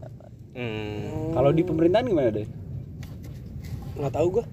Hmm. 0.57 1.31
Kalau 1.31 1.53
di 1.53 1.61
pemerintahan 1.61 2.07
gimana 2.07 2.31
deh? 2.33 2.49
nggak 3.93 4.13
tahu 4.13 4.29
gua 4.31 4.45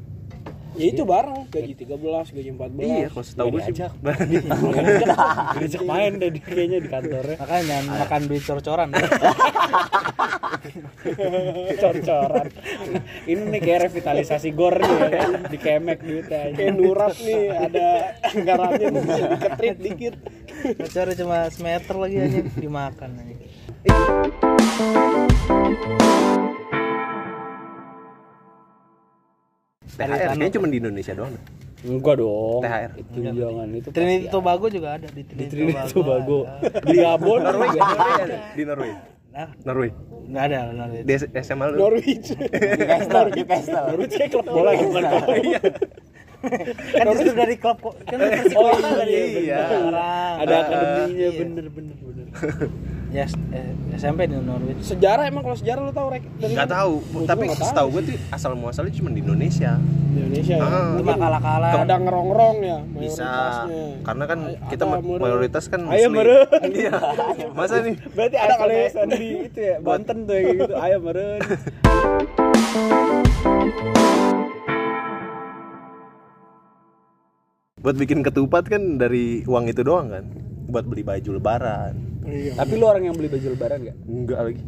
ya 0.74 0.86
itu 0.88 1.04
bareng 1.04 1.46
gaji 1.48 1.74
13 1.76 2.00
gaji 2.34 2.50
14 2.50 2.80
Iya, 2.82 3.08
kalau 3.08 3.22
setahu 3.22 3.48
gue 3.50 3.62
sih. 3.62 3.74
diajak. 3.76 3.92
Diajak 5.60 5.84
main 5.84 6.12
deh 6.16 6.30
di- 6.30 6.42
kayaknya 6.42 6.80
di 6.80 6.90
kantornya. 6.90 7.38
Makanya 7.38 7.64
jangan 7.64 7.86
makan 7.94 8.22
duit 8.26 8.42
cor-coran. 8.42 8.90
Cor-coran. 11.76 12.48
Ini 13.24 13.42
nih 13.44 13.62
kayak 13.62 13.80
revitalisasi 13.86 14.50
gor 14.52 14.76
nih 14.76 14.90
ya 14.90 15.08
kan? 15.14 15.30
Di 15.46 15.58
kemek 15.58 16.00
duitnya 16.02 16.40
aja. 16.42 16.56
kayak 16.56 16.74
nurap 16.74 17.14
nih 17.16 17.42
ada 17.52 17.88
anggarannya 18.26 18.88
diketrit 19.30 19.78
dikit 19.78 20.16
Cor 20.90 21.08
cuma 21.14 21.38
semeter 21.50 21.96
lagi 21.96 22.18
aja 22.18 22.40
dimakan 22.56 23.10
aja. 23.20 23.36
THR 29.94 30.34
kayaknya 30.34 30.54
cuma 30.54 30.68
di 30.70 30.78
Indonesia 30.82 31.14
doang. 31.14 31.34
Enggak 31.84 32.16
dong. 32.16 32.62
THR. 32.64 32.92
Itu 32.96 33.18
jangan 33.20 33.68
itu. 33.76 33.90
Trinity 33.92 34.26
Tobago 34.32 34.66
juga 34.72 34.88
ada 34.96 35.08
di 35.12 35.22
Di 35.22 35.24
Trinity, 35.28 35.52
Trinidad 35.52 35.88
Tobago. 35.92 36.40
Di 36.88 36.96
Gabon 36.98 37.40
Norway. 37.44 37.70
Norway. 37.76 38.40
Di 38.56 38.64
Norway. 38.64 38.94
Nah, 39.34 39.50
Norway. 39.66 39.90
enggak 40.30 40.44
ada 40.46 40.60
Norway. 40.72 41.02
Di 41.04 41.14
SMA 41.42 41.66
lu. 41.74 41.78
Norwich 41.82 42.28
Di 42.38 42.86
Pestel, 42.86 43.26
di 43.34 43.44
Pestel. 43.44 43.84
Baru 43.90 44.04
cek 44.06 44.28
klub 44.30 44.46
bola 44.46 44.72
bukan 44.78 45.04
klub. 45.10 45.26
Iya. 45.42 45.62
Kan 47.00 47.06
itu 47.16 47.32
dari 47.34 47.56
klub 47.56 47.78
kok. 47.82 47.96
Kan 48.06 48.18
persikota 48.20 48.90
dari 49.00 49.48
iya. 49.48 49.60
orang. 49.74 50.34
Ada 50.44 50.56
akademinya 50.60 51.18
Iya. 51.18 51.30
bener 51.40 51.66
bener 51.72 51.98
bener. 51.98 52.26
ya 53.14 53.30
SMP 53.94 54.26
eh, 54.26 54.28
di 54.34 54.42
Norwich. 54.42 54.82
Sejarah 54.82 55.30
emang 55.30 55.46
kalau 55.46 55.54
sejarah 55.54 55.82
lo 55.86 55.94
tau 55.94 56.10
rek? 56.10 56.26
Gak 56.42 56.66
tahu. 56.66 56.94
Buku 57.14 57.30
tapi 57.30 57.46
setahu 57.54 57.88
gue 57.94 58.02
tuh 58.10 58.18
asal 58.34 58.58
muasalnya 58.58 58.94
cuma 58.98 59.14
di 59.14 59.22
Indonesia. 59.22 59.78
Di 59.78 60.18
Indonesia 60.18 60.56
ya? 60.58 60.66
ah, 60.66 60.74
ya 60.74 60.98
mungkin 60.98 61.22
kalah 61.22 61.42
kalah 61.42 61.70
ada 61.78 61.96
ngerongrong 62.02 62.58
ya? 62.66 62.80
Bisa. 62.98 63.30
Karena 64.02 64.24
kan 64.26 64.40
Ay, 64.50 64.58
kita 64.74 64.84
mayoritas 64.90 65.70
kan 65.70 65.86
muslim. 65.86 66.02
ayo 66.02 66.08
meren. 66.10 66.50
Iya. 66.74 66.98
Masa 67.54 67.86
nih? 67.86 67.96
Berarti 68.18 68.38
ada 68.42 68.54
kali 68.58 68.76
di 69.14 69.46
itu 69.46 69.60
ya 69.62 69.78
Banten 69.86 70.26
tuh 70.26 70.34
kayak 70.34 70.58
gitu 70.58 70.74
ayo 70.74 70.98
meren. 70.98 71.40
Buat 77.84 78.00
bikin 78.00 78.24
ketupat 78.24 78.72
kan 78.72 78.96
dari 78.96 79.44
uang 79.44 79.68
itu 79.68 79.84
doang 79.84 80.08
kan? 80.08 80.24
Buat 80.74 80.86
beli 80.90 81.04
baju 81.06 81.30
lebaran. 81.38 81.94
Iya. 82.26 82.58
Tapi 82.58 82.74
lu 82.82 82.86
orang 82.90 83.04
yang 83.06 83.16
beli 83.16 83.30
baju 83.30 83.48
lebaran 83.54 83.78
gak? 83.86 83.98
enggak 84.10 84.40
lagi. 84.42 84.62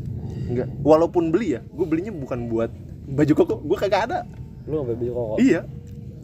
Enggak 0.46 0.68
walaupun 0.86 1.24
beli 1.34 1.58
ya 1.58 1.62
gue 1.66 1.86
belinya 1.90 2.14
bukan 2.14 2.40
buat 2.46 2.70
baju 3.10 3.34
koko. 3.34 3.56
Gue 3.66 3.78
kagak 3.82 4.02
ada. 4.06 4.20
Lu 4.70 4.86
gak 4.86 4.86
beli 4.94 4.98
baju 5.10 5.12
koko? 5.18 5.36
iya. 5.42 5.62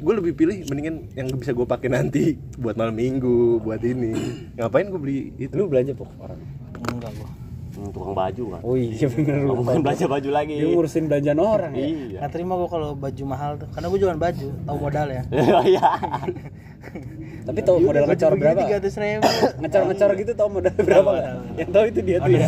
Gue 0.02 0.14
lebih 0.18 0.34
pilih 0.34 0.66
mendingan 0.66 0.96
yang 1.14 1.30
bisa 1.34 1.54
gue 1.54 1.66
pakai 1.66 1.90
nanti 1.90 2.38
buat 2.58 2.78
malam 2.78 2.94
minggu 2.94 3.62
buat 3.62 3.82
ini. 3.82 4.14
Ngapain 4.58 4.90
gue 4.94 5.02
beli 5.02 5.18
itu? 5.42 5.54
Lu 5.58 5.66
belanja 5.66 5.98
pok 5.98 6.10
orang? 6.22 6.38
enggak 6.82 7.12
gua. 7.18 7.30
Hmm, 7.72 7.88
tukang 7.96 8.14
baju 8.14 8.44
kan. 8.52 8.62
Oh 8.68 8.76
iya 8.76 9.08
bener 9.08 9.48
lu 9.48 9.54
bukan 9.64 9.80
belanja 9.80 10.06
baju 10.06 10.30
lagi? 10.30 10.54
Dia 10.60 10.68
ngurusin 10.76 11.04
belanjaan 11.08 11.40
orang 11.40 11.72
ya? 11.72 11.86
iya. 11.88 12.20
Nggak 12.20 12.32
terima 12.36 12.54
gua 12.60 12.70
kalau 12.70 12.90
baju 13.00 13.24
mahal 13.24 13.52
tuh. 13.58 13.68
Karena 13.72 13.88
gua 13.88 14.00
jualan 14.02 14.20
baju 14.20 14.48
tahu 14.68 14.78
modal 14.78 15.08
ya. 15.08 15.24
Iya 15.72 15.90
Tapi 17.42 17.60
tau 17.66 17.78
modal 17.82 18.06
ngecor 18.06 18.32
berapa? 18.38 18.62
tiga 18.64 18.78
ratus 18.78 18.96
ribu. 19.02 19.22
Ngecor-ngecor 19.66 20.10
gitu 20.18 20.32
tau 20.38 20.48
modal 20.50 20.76
berapa? 20.78 21.10
gak? 21.10 21.34
Yang 21.58 21.70
tau 21.74 21.84
itu 21.90 22.00
dia 22.06 22.18
tuh 22.22 22.32
ya. 22.32 22.48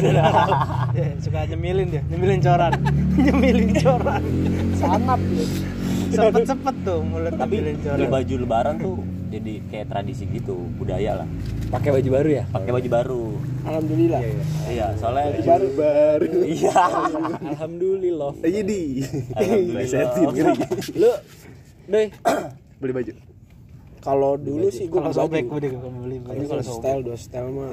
Suka 1.18 1.40
nyemilin 1.50 1.88
dia 1.90 2.02
nyemilin 2.14 2.40
coran. 2.42 2.72
Nyemilin 3.26 3.72
coran. 3.82 4.22
Sangat 4.78 5.20
dia 5.34 5.46
sepet 6.14 6.46
sepet 6.46 6.76
tuh 6.86 7.02
mulut 7.02 7.34
tapi 7.34 7.56
coran. 7.82 8.06
baju 8.06 8.36
lebaran 8.38 8.76
tuh 8.78 8.96
jadi 9.34 9.54
kayak 9.74 9.88
tradisi 9.90 10.30
gitu 10.30 10.54
budaya 10.78 11.26
lah. 11.26 11.28
Pakai 11.74 11.90
baju 11.90 12.10
baru 12.14 12.30
ya? 12.30 12.44
pakai 12.54 12.70
baju 12.70 12.90
baru. 12.94 13.24
Alhamdulillah. 13.66 14.22
iya 14.70 14.88
soalnya 15.02 15.42
Baru 15.42 15.68
baru. 15.74 16.26
Iya. 16.54 16.78
Alhamdulillah. 17.42 18.32
Aja 18.46 18.62
di. 18.62 19.02
Alhamdulillah. 19.34 20.70
Lu 20.94 21.12
Doi 21.84 22.08
beli 22.80 22.94
baju 22.94 23.33
kalau 24.04 24.36
dulu 24.36 24.68
sih 24.68 24.86
gue 24.86 25.00
kalau 25.00 25.16
sobek 25.16 25.48
gua 25.48 25.58
deh 25.58 25.72
gua 25.72 25.88
beli 25.90 26.18
Tapi 26.18 26.28
baju 26.28 26.44
kalau 26.44 26.50
kalau 26.52 26.64
sobek 26.68 26.84
style 26.84 27.02
dua 27.02 27.18
style 27.18 27.50
mah 27.50 27.72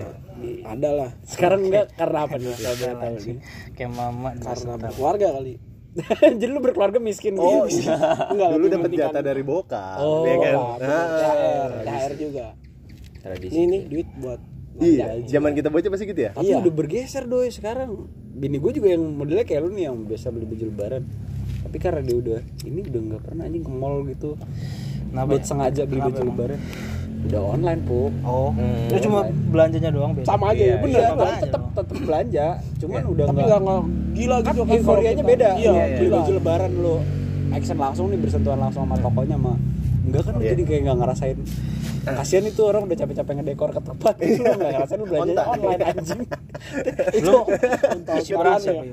ada 0.65 0.89
lah 0.95 1.11
Sekarang 1.27 1.61
enggak 1.67 1.87
karena 1.99 2.19
apa 2.23 2.37
nih? 2.37 2.55
Tahu 2.55 2.75
nih. 3.19 3.37
kayak 3.75 3.91
mama 3.91 4.31
karena 4.37 4.73
berkeluarga 4.79 5.27
kali. 5.35 5.55
Jadi 6.39 6.45
lu 6.47 6.61
berkeluarga 6.61 6.99
miskin 6.99 7.35
oh 7.35 7.67
gitu. 7.67 7.83
iya 7.83 7.99
Enggak 8.33 8.49
dulu 8.53 8.67
dapat 8.69 8.91
jatah 8.95 9.23
dari 9.25 9.43
bokap 9.43 9.99
Oh, 9.99 10.23
ya 10.23 10.37
kan 10.39 10.55
Enggak, 10.55 10.87
Ah, 10.87 11.07
THR, 11.11 11.71
THR 11.83 12.13
juga. 12.17 12.47
tradisi 13.19 13.53
Ini 13.53 13.65
nih 13.67 13.81
duit 13.85 14.09
buat 14.17 14.41
iya 14.79 15.19
zaman 15.21 15.51
kita 15.53 15.67
bocah 15.67 15.91
pasti 15.91 16.07
gitu 16.07 16.21
ya 16.23 16.31
Tapi 16.31 16.47
udah 16.57 16.73
bergeser 16.73 17.27
doi 17.27 17.51
sekarang. 17.51 18.07
Bini 18.31 18.57
gue 18.57 18.73
juga 18.73 18.89
yang 18.89 19.03
modelnya 19.03 19.43
kayak 19.43 19.61
lu 19.61 19.75
nih 19.75 19.91
yang 19.91 20.07
biasa 20.07 20.31
beli 20.31 20.47
baju 20.47 20.65
lebaran. 20.65 21.03
Tapi 21.61 21.77
karena 21.77 22.01
dia 22.01 22.17
udah 22.17 22.41
ini 22.65 22.81
udah 22.81 23.01
nggak 23.05 23.23
pernah 23.23 23.43
anjing 23.45 23.61
ke 23.61 23.69
mall 23.69 24.07
gitu. 24.07 24.39
Kenapa 25.11 25.29
Buat 25.29 25.37
ya? 25.37 25.47
sengaja 25.47 25.83
beli 25.85 25.91
Kenapa 25.97 26.09
baju 26.09 26.21
emang? 26.21 26.31
lebaran. 26.33 26.59
Udah 27.21 27.43
online, 27.45 27.81
Puk. 27.85 28.13
oh 28.25 28.49
Hmm. 28.51 28.89
itu 28.89 28.99
cuma 29.05 29.21
belanjanya 29.53 29.91
doang 29.91 30.13
beda 30.15 30.25
sama 30.25 30.45
aja 30.49 30.57
Iya, 30.57 30.65
ya 30.67 30.77
bener 30.79 30.89
Iya, 30.91 31.05
kan? 31.05 31.15
makanya 31.15 31.41
tetap 31.43 31.63
tetap 31.71 31.97
belanja. 32.01 32.47
Cuman 32.79 33.01
udah 33.05 33.25
Tapi 33.27 33.41
nggak 33.43 33.61
gila 34.11 34.37
kan 34.39 34.53
gitu 34.53 34.63
kan 34.63 34.73
euforianya 34.73 35.25
beda. 35.27 35.49
Iya, 35.53 35.69
Lu 35.69 35.77
beli 35.77 36.01
gila. 36.01 36.17
baju 36.17 36.31
lebaran 36.33 36.71
lu 36.75 36.95
action 37.51 37.77
langsung 37.77 38.07
nih 38.09 38.19
bersentuhan 38.19 38.59
langsung 38.59 38.83
sama 38.83 38.97
tokonya 38.97 39.37
mah. 39.37 39.57
Enggak 40.01 40.23
kan 40.25 40.33
Iya. 40.35 40.49
jadi 40.51 40.63
kayak 40.65 40.81
nggak 40.83 40.97
ngerasain 40.99 41.37
kasihan 42.15 42.45
itu 42.45 42.63
orang 42.63 42.83
udah 42.85 42.97
capek-capek 42.97 43.33
ngedekor 43.37 43.71
ke 43.71 43.81
tempat 43.81 44.15
itu 44.19 44.41
lu 44.41 44.53
nggak 44.53 44.71
ngerasain 44.73 44.99
lu 44.99 45.07
Onta. 45.13 45.43
online 45.47 45.83
anjing. 45.85 46.21
Itu 47.21 47.33
isi 48.21 48.33
beras 48.33 48.63
ya 48.63 48.73
ya. 48.77 48.85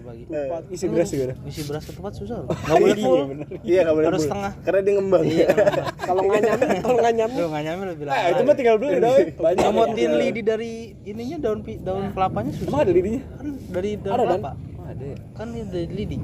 isi 0.71 0.85
beras 0.87 1.09
juga 1.09 1.35
isi 1.43 1.61
beras 1.63 1.83
ke 1.83 1.93
tempat 1.93 2.11
susah 2.15 2.37
loh. 2.39 2.47
Nggak 2.49 2.77
boleh 2.79 2.95
full. 2.97 3.21
iya 3.61 3.79
nggak 3.83 3.95
boleh 3.95 4.07
Harus 4.07 4.21
setengah. 4.23 4.51
karena 4.63 4.79
dia 4.79 4.93
ngembang. 4.95 5.23
Iya. 5.23 5.47
Kalau 6.07 6.21
nggak 6.23 6.41
nyampe, 6.41 6.65
kalau 6.79 6.95
nggak 6.97 7.13
nyampe 7.13 7.35
lu 7.35 7.47
nggak 7.47 7.63
nyampe 7.63 7.81
lu 7.83 7.93
bilang 7.97 8.15
Nah, 8.15 8.25
itu 8.31 8.41
mah 8.47 8.55
tinggal 8.55 8.75
beli 8.79 8.95
banyak. 9.43 9.61
ngomotin 9.61 10.11
lidi 10.15 10.41
dari 10.41 10.71
ininya 11.03 11.37
daun 11.37 11.59
daun 11.83 12.03
kelapanya 12.11 12.51
susah. 12.55 12.69
Emang 12.71 12.81
ada 12.81 12.91
lidinya? 12.91 13.21
kan 13.35 13.47
dari 13.69 13.91
daun 13.99 14.15
kelapa. 14.17 14.51
Oh, 14.55 14.85
ada. 14.85 15.03
Ya. 15.03 15.17
kan 15.35 15.47
ini 15.51 15.63
dari 15.67 15.87
lidi. 15.91 16.17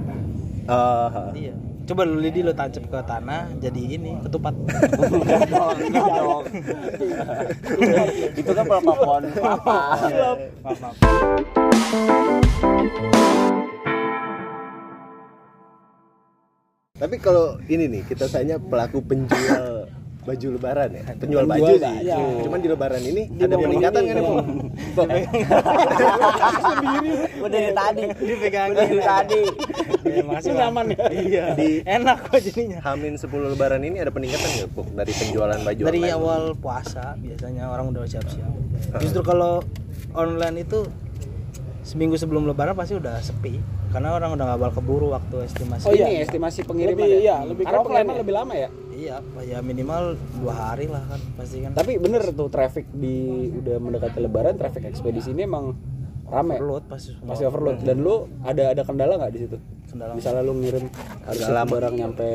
Ah, 0.64 1.32
iya 1.36 1.54
coba 1.84 2.08
lu 2.08 2.24
lidi 2.24 2.40
lu 2.40 2.56
tancap 2.56 2.88
ke 2.88 3.00
tanah 3.04 3.52
jadi 3.60 3.82
ini 4.00 4.16
ketupat. 4.24 4.56
Enggak 4.56 5.48
dong 5.52 5.78
enggak 5.84 6.08
dong 6.16 6.44
itu 8.40 8.52
kan 8.56 8.64
pelepah 8.64 8.96
pohon? 8.96 9.24
Kelapa 9.36 9.78
maaf 10.64 10.80
maaf 10.80 10.96
tapi 16.94 17.20
kalau 17.20 17.60
ini 17.68 17.92
nih 17.92 18.02
kita 18.08 18.32
tanya 18.32 18.56
pelaku 18.56 19.04
penjual 19.04 19.83
baju 20.24 20.48
lebaran 20.52 20.90
ya 20.90 21.04
penjual 21.14 21.44
Penjual 21.44 21.46
baju 21.46 21.72
sih. 21.74 21.96
Iya. 22.02 22.18
cuman 22.42 22.60
di 22.60 22.70
lebaran 22.70 23.04
ini 23.04 23.24
Di 23.30 23.42
ada 23.42 23.56
peningkatan 23.58 24.02
kan 24.02 24.16
ya 24.16 24.24
iya. 24.24 24.32
Pok? 24.94 25.08
udah 27.40 27.50
dari 27.52 27.72
tadi 27.74 28.04
dipegangin 28.18 28.74
udah 28.74 28.86
dari 28.86 29.02
tadi 29.04 29.42
ya, 30.04 30.16
Itu 30.16 30.48
Bang. 30.48 30.58
nyaman 30.58 30.86
ya? 30.90 31.06
iya 31.14 31.46
Di 31.54 31.70
enak 31.84 32.18
kok 32.26 32.40
jadinya 32.42 32.80
Hamin 32.82 33.14
10 33.16 33.28
lebaran 33.50 33.82
ini 33.82 33.98
ada 33.98 34.10
peningkatan 34.10 34.50
nggak 34.54 34.70
Pok? 34.72 34.88
dari 34.94 35.12
penjualan 35.14 35.58
baju 35.58 35.82
dari 35.82 36.00
online? 36.00 36.16
awal 36.16 36.42
puasa 36.56 37.16
biasanya 37.18 37.64
orang 37.68 37.86
udah 37.90 38.04
siap-siap 38.06 38.52
justru 39.00 39.22
kalau 39.22 39.60
online 40.14 40.62
itu 40.62 40.88
seminggu 41.84 42.16
sebelum 42.16 42.46
lebaran 42.46 42.74
pasti 42.74 42.96
udah 42.96 43.20
sepi 43.20 43.60
karena 43.90 44.10
orang 44.12 44.34
udah 44.34 44.46
nggak 44.48 44.60
bakal 44.62 44.74
keburu 44.80 45.08
waktu 45.12 45.36
estimasi 45.44 45.84
Oh 45.84 45.94
iya. 45.94 46.08
ini 46.08 46.24
estimasi 46.24 46.64
pengiriman 46.64 46.98
Lebih- 46.98 47.14
ya? 47.14 47.20
iya, 47.22 47.36
lebih 47.44 47.62
ke 47.62 47.70
Karena 47.70 47.84
pengiriman 47.84 48.10
ya? 48.10 48.20
lebih 48.20 48.34
lama 48.34 48.54
ya? 48.56 48.70
Iya 48.94 49.18
ya 49.42 49.60
minimal 49.60 50.16
dua 50.40 50.54
hari 50.54 50.86
lah 50.88 51.04
kan 51.10 51.20
pasti 51.36 51.66
kan 51.66 51.72
Tapi 51.74 51.98
bener 51.98 52.22
tuh 52.32 52.48
traffic 52.48 52.86
di 52.94 53.50
udah 53.54 53.78
mendekati 53.82 54.20
lebaran 54.22 54.56
traffic 54.56 54.86
ekspedisi 54.88 55.34
ini 55.34 55.44
emang 55.44 55.74
rame. 56.30 56.58
overload 56.58 56.84
pasti 56.88 57.14
semua 57.14 57.34
Masih 57.34 57.46
overload 57.50 57.78
dan 57.82 57.98
lu 58.00 58.30
ada 58.42 58.74
ada 58.74 58.82
kendala 58.86 59.18
nggak 59.20 59.34
di 59.34 59.40
situ? 59.46 59.58
Kendala. 59.90 60.14
Misalnya 60.18 60.42
lu 60.46 60.54
ngirim 60.58 60.86
harus 61.26 61.44
lama. 61.50 61.70
barang 61.70 61.94
nyampe 61.94 62.30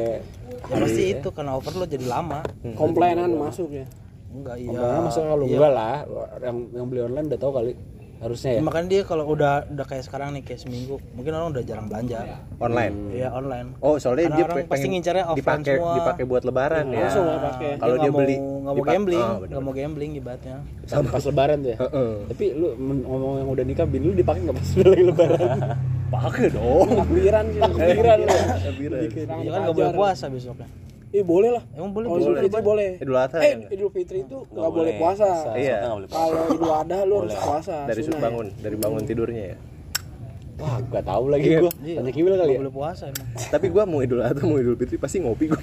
ya 0.69 0.75
pasti 0.83 1.03
itu 1.17 1.29
karena 1.33 1.53
overload 1.57 1.89
jadi 1.89 2.07
lama 2.07 2.41
komplainan 2.75 3.31
masuk 3.35 3.71
ya. 3.73 3.87
enggak 4.29 4.57
iya 4.61 4.69
Komplainan 4.75 5.03
masuk 5.09 5.23
kalau 5.25 5.45
iya. 5.47 5.57
enggak 5.57 5.73
lah 5.73 5.97
yang 6.45 6.57
yang 6.77 6.87
beli 6.91 7.01
online 7.07 7.27
udah 7.33 7.41
tahu 7.41 7.53
kali 7.57 7.73
harusnya 8.19 8.51
ya. 8.53 8.61
makanya 8.61 8.89
dia 8.89 9.03
kalau 9.03 9.25
udah 9.27 9.63
udah 9.65 9.87
kayak 9.87 10.03
sekarang 10.03 10.29
nih 10.33 10.43
kayak 10.43 10.59
seminggu 10.59 10.99
mungkin 11.13 11.31
orang 11.33 11.49
udah 11.51 11.63
jarang 11.63 11.87
belanja 11.87 12.19
online 12.59 12.95
Iya 13.11 13.29
online 13.31 13.67
oh 13.79 13.95
soalnya 13.97 14.27
Karena 14.27 14.35
dia 14.35 14.45
orang 14.45 14.57
pasti 14.67 14.87
ngincarnya 14.89 15.25
offline 15.25 15.39
dipakai 15.41 15.75
semua. 15.77 15.95
dipakai 15.95 16.25
buat 16.25 16.43
lebaran 16.43 16.85
ya 16.89 16.99
Langsung 17.01 17.25
nggak 17.25 17.43
pakai. 17.45 17.71
kalau 17.77 17.95
dia, 17.95 18.03
nggak 18.03 18.15
beli 18.17 18.37
nggak 18.37 18.75
mau 18.75 18.85
gambling 18.85 19.23
Oh, 19.23 19.37
bener. 19.37 19.49
nggak 19.49 19.63
mau 19.63 19.73
gambling 19.73 20.11
ibaratnya 20.15 20.57
Sama 20.85 21.09
pas 21.09 21.25
lebaran 21.25 21.57
tuh 21.59 21.71
ya. 21.71 21.79
Heeh. 21.79 22.11
Tapi 22.29 22.45
lu 22.53 22.69
ngomong 23.05 23.33
yang 23.37 23.49
udah 23.49 23.65
nikah 23.65 23.87
bin 23.87 24.03
lu 24.03 24.13
dipakai 24.13 24.41
nggak 24.43 24.57
pas 24.57 24.69
lagi 24.83 25.05
lebaran? 25.05 25.59
pakai 26.19 26.47
dong 26.49 26.89
Takbiran 26.91 27.45
sih. 27.47 27.61
Takbiran 27.61 28.19
lu. 28.19 28.29
Takbiran. 28.59 28.99
Ya 29.39 29.51
kan 29.53 29.61
nggak 29.63 29.77
boleh 29.77 29.93
puasa 29.93 30.25
besoknya 30.27 30.67
Eh 31.09 31.23
boleh 31.23 31.51
lah. 31.51 31.65
emang 31.73 31.91
boleh 31.91 32.07
Kalau 32.07 32.21
Idul 32.21 32.37
Fitri 32.39 32.61
boleh. 32.61 32.91
Idul 32.99 33.17
Adha 33.17 33.39
Eh 33.39 33.49
ya? 33.49 33.69
Idul 33.71 33.91
Fitri 33.91 34.19
itu 34.23 34.37
nggak 34.47 34.71
boleh 34.71 34.93
puasa. 34.97 35.29
Iya. 35.53 35.77
Kalau 36.07 36.43
Idul 36.51 36.69
Adha 36.71 36.99
lu 37.03 37.15
harus 37.23 37.35
puasa. 37.35 37.77
dari 37.85 38.01
sud 38.03 38.17
bangun 38.17 38.47
dari 38.57 38.77
bangun 38.77 39.03
tidurnya 39.03 39.45
ya 39.47 39.59
Wah, 40.59 40.75
gak 40.83 41.07
tahu 41.07 41.31
lagi 41.31 41.47
Iya. 41.49 41.61
gua. 41.63 41.73
Iya. 41.79 41.97
Tanya 41.97 42.11
Kiwil 42.11 42.35
kali 42.35 42.51
ya. 42.51 42.59
boleh 42.59 42.75
puasa 42.75 43.05
emang 43.07 43.27
tapi 43.47 43.67
gua 43.69 43.87
mau 43.87 44.03
idul 44.03 44.19
adha 44.21 44.43
mau 44.43 44.59
idul 44.59 44.75
fitri 44.75 44.99
pasti 44.99 45.17
ngopi 45.19 45.47
gua 45.47 45.63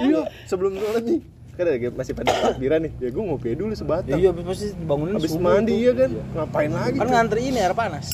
iya 0.00 0.20
sebelum 0.44 0.72
sholat 0.74 1.02
nih 1.02 1.18
kan 1.50 1.64
ada 1.66 1.90
masih 1.92 2.12
pada 2.14 2.30
takbiran 2.32 2.80
nih 2.80 2.92
ya 2.96 3.08
gua 3.10 3.24
ngopi 3.26 3.48
dulu 3.52 3.74
sebatang 3.74 4.14
iya 4.14 4.30
pasti 4.30 4.70
dibangunin 4.72 5.18
habis 5.18 5.28
subuh 5.28 5.42
mandi 5.44 5.74
ya 5.76 5.92
kan 5.92 6.10
ngapain 6.32 6.70
lagi 6.70 6.96
kan 6.96 7.08
ngantri 7.10 7.40
ini 7.44 7.58
air 7.58 7.74
panas 7.74 8.06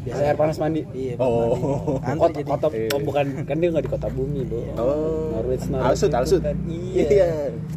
Biasa 0.00 0.20
air 0.22 0.36
panas 0.36 0.56
mandi. 0.56 0.82
iya 0.90 1.14
Oh. 1.16 1.98
mandi. 1.98 2.40
Kota, 2.40 2.40
kota 2.42 2.66
Iya. 2.70 2.88
oh, 2.90 3.00
bukan 3.00 3.26
kan 3.42 3.56
dia 3.56 3.68
nggak 3.68 3.84
di 3.84 3.90
kota 3.90 4.08
bumi, 4.08 4.40
Bo. 4.44 4.60
Oh. 4.74 5.32
Norwich, 5.32 5.64
Norwich 5.66 5.86
Alsut, 5.86 6.12
Alsut. 6.12 6.40
kan. 6.40 6.56
Iya. 6.64 7.04
Iya. 7.04 7.28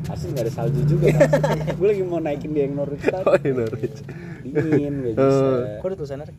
Alsut 0.05 0.29
nggak 0.29 0.43
ada 0.43 0.53
salju 0.53 0.82
juga. 0.84 1.08
gue 1.77 1.88
lagi 1.88 2.03
mau 2.03 2.20
naikin 2.20 2.51
dia 2.51 2.63
yang 2.63 2.75
Norwich 2.75 3.01
tadi. 3.01 3.24
oh 3.24 3.36
iya 3.38 3.53
Norwich 3.55 3.98
Dingin, 4.43 4.93
gak 5.01 5.13
bisa. 5.15 5.24
Eh. 5.24 5.77
kok 5.77 5.86
ada 5.86 5.96
tulisannya 5.96 6.25
Rek? 6.25 6.38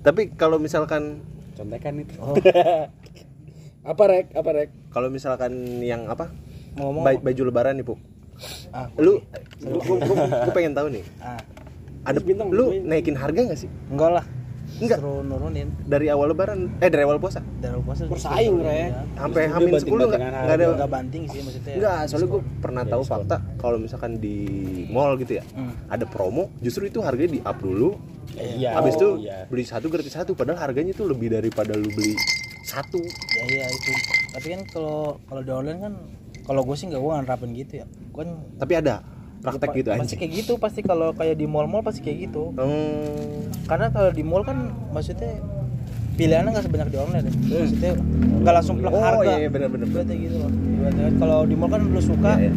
tapi 0.00 0.22
kalau 0.30 0.56
misalkan 0.56 1.18
Contekan 1.52 1.98
itu. 1.98 2.14
Oh. 2.16 2.36
Apa 3.86 4.02
rek? 4.04 4.26
Apa 4.32 4.50
rek? 4.52 4.68
kalau 4.90 5.08
misalkan 5.08 5.52
yang 5.80 6.04
apa 6.06 6.28
mau 6.74 6.90
ngomong 6.90 7.02
ba- 7.02 7.22
baju 7.22 7.42
lebaran 7.44 7.74
nih 7.74 7.84
puk 7.84 7.96
ah 8.70 8.90
lu 8.96 9.16
gua 9.80 10.52
pengen 10.52 10.72
tahu 10.72 10.90
nih 10.90 11.04
ah 11.18 11.40
ada 12.02 12.18
Bintang, 12.18 12.48
lu 12.48 12.68
bintang. 12.70 12.86
naikin 12.86 13.14
harga 13.14 13.40
nggak 13.42 13.58
sih 13.58 13.70
enggak 13.88 14.10
lah 14.12 14.24
Enggak. 14.76 14.98
Suruh 15.00 15.20
nurunin 15.20 15.68
dari 15.82 16.06
awal 16.06 16.30
lebaran 16.30 16.68
eh 16.78 16.88
dari 16.88 17.02
awal 17.02 17.16
puasa 17.16 17.40
dari 17.56 17.80
puasa 17.80 18.04
Bersaing, 18.04 18.36
disuruh 18.52 18.60
Rek. 18.60 18.76
nurunin, 18.76 18.92
ya. 18.92 19.02
sampai 19.16 19.42
hamin 19.46 19.66
dia 19.66 19.80
10 19.80 19.88
nggak 19.88 19.88
banting-bantingan 19.88 20.32
nggak 20.36 20.52
ada 20.52 20.64
enggak 20.68 20.90
banting 20.90 21.22
sih 21.26 21.40
maksudnya 21.40 21.74
Enggak, 21.74 22.00
soalnya 22.06 22.28
gue 22.28 22.42
pernah 22.58 22.82
Ya, 22.82 22.90
tahu 22.92 23.02
fakta 23.02 23.36
kalau 23.56 23.76
misalkan 23.76 24.12
di 24.16 24.36
mall 24.86 25.16
gitu 25.16 25.32
ya, 25.34 25.44
Hmm. 25.50 25.72
ada 25.86 26.04
promo, 26.04 26.52
justru 26.58 26.86
itu 26.86 27.00
harganya 27.00 27.32
di 27.32 27.40
up 27.40 27.56
dulu. 27.56 27.96
Iya. 28.34 28.76
Habis 28.76 28.94
itu 28.94 29.08
iya. 29.22 29.46
beli 29.46 29.64
satu 29.64 29.86
gratis 29.86 30.12
satu, 30.12 30.32
padahal 30.32 30.60
harganya 30.60 30.92
tuh 30.92 31.08
lebih 31.08 31.30
daripada 31.30 31.72
lu 31.72 31.88
beli 31.88 32.12
satu. 32.62 32.98
ya 33.32 33.42
iya 33.46 33.66
itu 33.66 33.90
tapi 34.28 34.46
kan 34.50 34.60
kalau 34.66 34.98
kalau 35.24 35.40
di 35.40 35.48
online 35.50 35.80
kan 35.80 35.92
kalau 36.42 36.60
gue 36.62 36.74
sih 36.74 36.86
nggak 36.86 36.98
gue 36.98 37.08
nggak 37.08 37.24
nerapin 37.24 37.50
gitu 37.54 37.72
ya 37.78 37.86
gue 37.86 38.20
kan 38.20 38.30
Tapi 38.58 38.72
ada 38.76 38.94
praktek 39.38 39.68
gitu 39.74 39.88
pasti 39.90 40.02
anjing. 40.02 40.18
kayak 40.18 40.32
gitu 40.34 40.52
pasti 40.56 40.80
kalau 40.80 41.08
kayak 41.12 41.34
di 41.34 41.44
mall-mall 41.44 41.80
pasti 41.80 42.00
kayak 42.00 42.18
gitu 42.26 42.50
Hmm. 42.52 43.46
karena 43.64 43.86
kalau 43.88 44.10
di 44.10 44.22
mall 44.22 44.42
kan 44.42 44.58
maksudnya 44.88 45.38
pilihannya 46.14 46.50
nggak 46.50 46.64
sebanyak 46.64 46.88
di 46.88 46.98
online 46.98 47.24
ya 47.24 47.32
maksudnya 47.58 47.92
nggak 48.40 48.54
langsung 48.54 48.76
plek 48.76 48.90
Oh, 48.90 48.98
harga 48.98 49.24
iya, 49.26 49.36
iya, 49.38 49.48
benar-benar. 49.48 49.86
ibaratnya 49.86 50.16
gitu 50.18 50.36
loh 50.38 50.50
ibaratnya 50.50 51.06
kalau 51.16 51.38
di 51.42 51.54
mall 51.54 51.68
kan 51.68 51.80
lu 51.82 52.00
suka 52.00 52.32
Iya, 52.34 52.42
iya. 52.42 52.52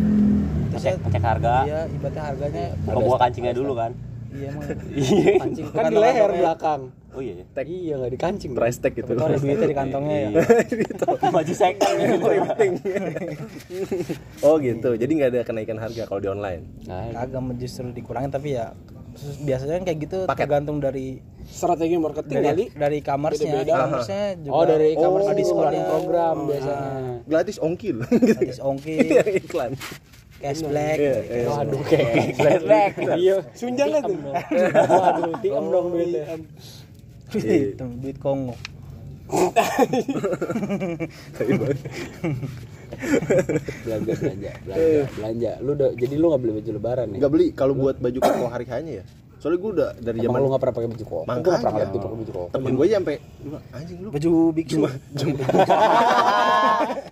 terus 0.69 0.83
ya 0.83 0.93
ngecek 0.95 1.23
harga 1.23 1.53
iya 1.63 1.79
ibaratnya 1.87 2.23
harganya 2.25 2.63
buka 2.81 2.99
buka 3.01 3.17
kancingnya 3.19 3.53
dulu 3.53 3.73
kan 3.75 3.91
iya 4.29 4.47
emang 4.49 4.63
iya 4.91 5.33
kancing 5.37 5.65
kan 5.69 5.83
di 5.87 5.97
leher 5.97 6.31
belakang 6.31 6.81
oh 7.09 7.21
iya 7.21 7.33
Tag. 7.51 7.65
iya 7.65 7.93
nggak 7.97 8.11
dikancing 8.13 8.51
Price 8.53 8.77
tag 8.77 8.93
gitu. 8.93 9.09
itu 9.09 9.19
ada 9.19 9.35
duitnya 9.35 9.65
di 9.65 9.77
kantongnya 9.77 10.17
ya 10.19 10.29
baju 11.35 11.53
second 11.53 11.95
Penting. 12.19 12.71
oh 14.41 14.55
gitu. 14.57 14.89
Jadi 14.93 15.11
nggak 15.11 15.29
ada 15.31 15.41
kenaikan 15.41 15.77
harga 15.77 16.03
kalau 16.05 16.21
di 16.21 16.29
online. 16.29 16.61
nah, 16.85 17.09
kagak 17.11 17.41
justru 17.57 17.89
dikurangin 17.89 18.29
tapi 18.29 18.53
ya 18.53 18.71
biasanya 19.19 19.81
kan 19.81 19.83
kayak 19.83 19.99
gitu 19.99 20.17
Paket. 20.23 20.39
tergantung 20.39 20.77
dari 20.79 21.19
strategi 21.43 21.97
marketing 21.97 22.37
kali 22.39 22.45
dari 22.45 22.63
dari 22.71 22.99
kamersnya 23.01 23.51
Beda-beda. 23.51 23.73
kamersnya 23.75 24.23
juga 24.37 24.53
oh 24.53 24.63
dari 24.63 24.89
kamar 24.93 25.19
Oh, 25.19 25.25
oh, 25.25 25.35
diskonnya. 25.35 25.83
program 25.89 26.35
biasanya 26.45 26.91
Gratis 27.25 27.57
ongkir. 27.59 27.95
gratis 28.05 28.59
ongkir 28.61 29.01
Yang 29.17 29.29
iklan. 29.43 29.71
Cashback 30.39 30.97
Iya, 30.97 31.15
iya. 31.21 31.47
waduh 31.47 31.81
kayak 31.83 32.13
flashback 32.33 32.91
iya. 33.15 33.35
Sunjang 33.51 33.89
kan 33.91 34.01
tuh? 34.03 34.17
Waduh 34.85 35.33
tiem 35.37 35.65
dong 35.65 35.87
duitnya 35.89 36.23
duit 37.29 37.75
duit 37.77 38.17
Kongo 38.17 38.55
belanja 43.79 44.13
belanja 44.15 44.51
belanja 44.59 45.03
belanja. 45.13 45.51
Lu 45.59 45.71
udah 45.73 45.89
jadi 45.93 46.15
lu 46.15 46.25
nggak 46.27 46.41
beli 46.41 46.53
baju 46.53 46.69
lebaran 46.73 47.07
nih 47.07 47.19
Nggak 47.19 47.31
beli 47.31 47.45
kalau 47.53 47.73
buat 47.73 47.95
baju 47.97 48.17
koko 48.17 48.45
hari 48.47 48.65
hanya 48.67 48.91
ya. 48.97 49.05
Soalnya 49.39 49.59
gue 49.61 49.71
udah 49.71 49.89
dari 49.95 50.19
zaman 50.19 50.35
lu 50.35 50.47
nggak 50.49 50.59
pernah 50.59 50.75
pakai 50.75 50.89
baju 50.89 51.05
koko? 51.05 51.21
Gue 51.21 51.29
pernah 51.29 51.55
Makanya. 51.55 51.77
ngerti 51.79 51.97
pakai 51.97 52.17
baju 52.17 52.31
koko. 52.33 52.47
temen 52.49 52.71
gue 52.73 52.85
sampai 52.89 53.15
"Gua, 53.39 53.59
anjing 53.71 53.97
lu. 54.01 54.09
Baju 54.09 54.31
biksu 54.51 54.77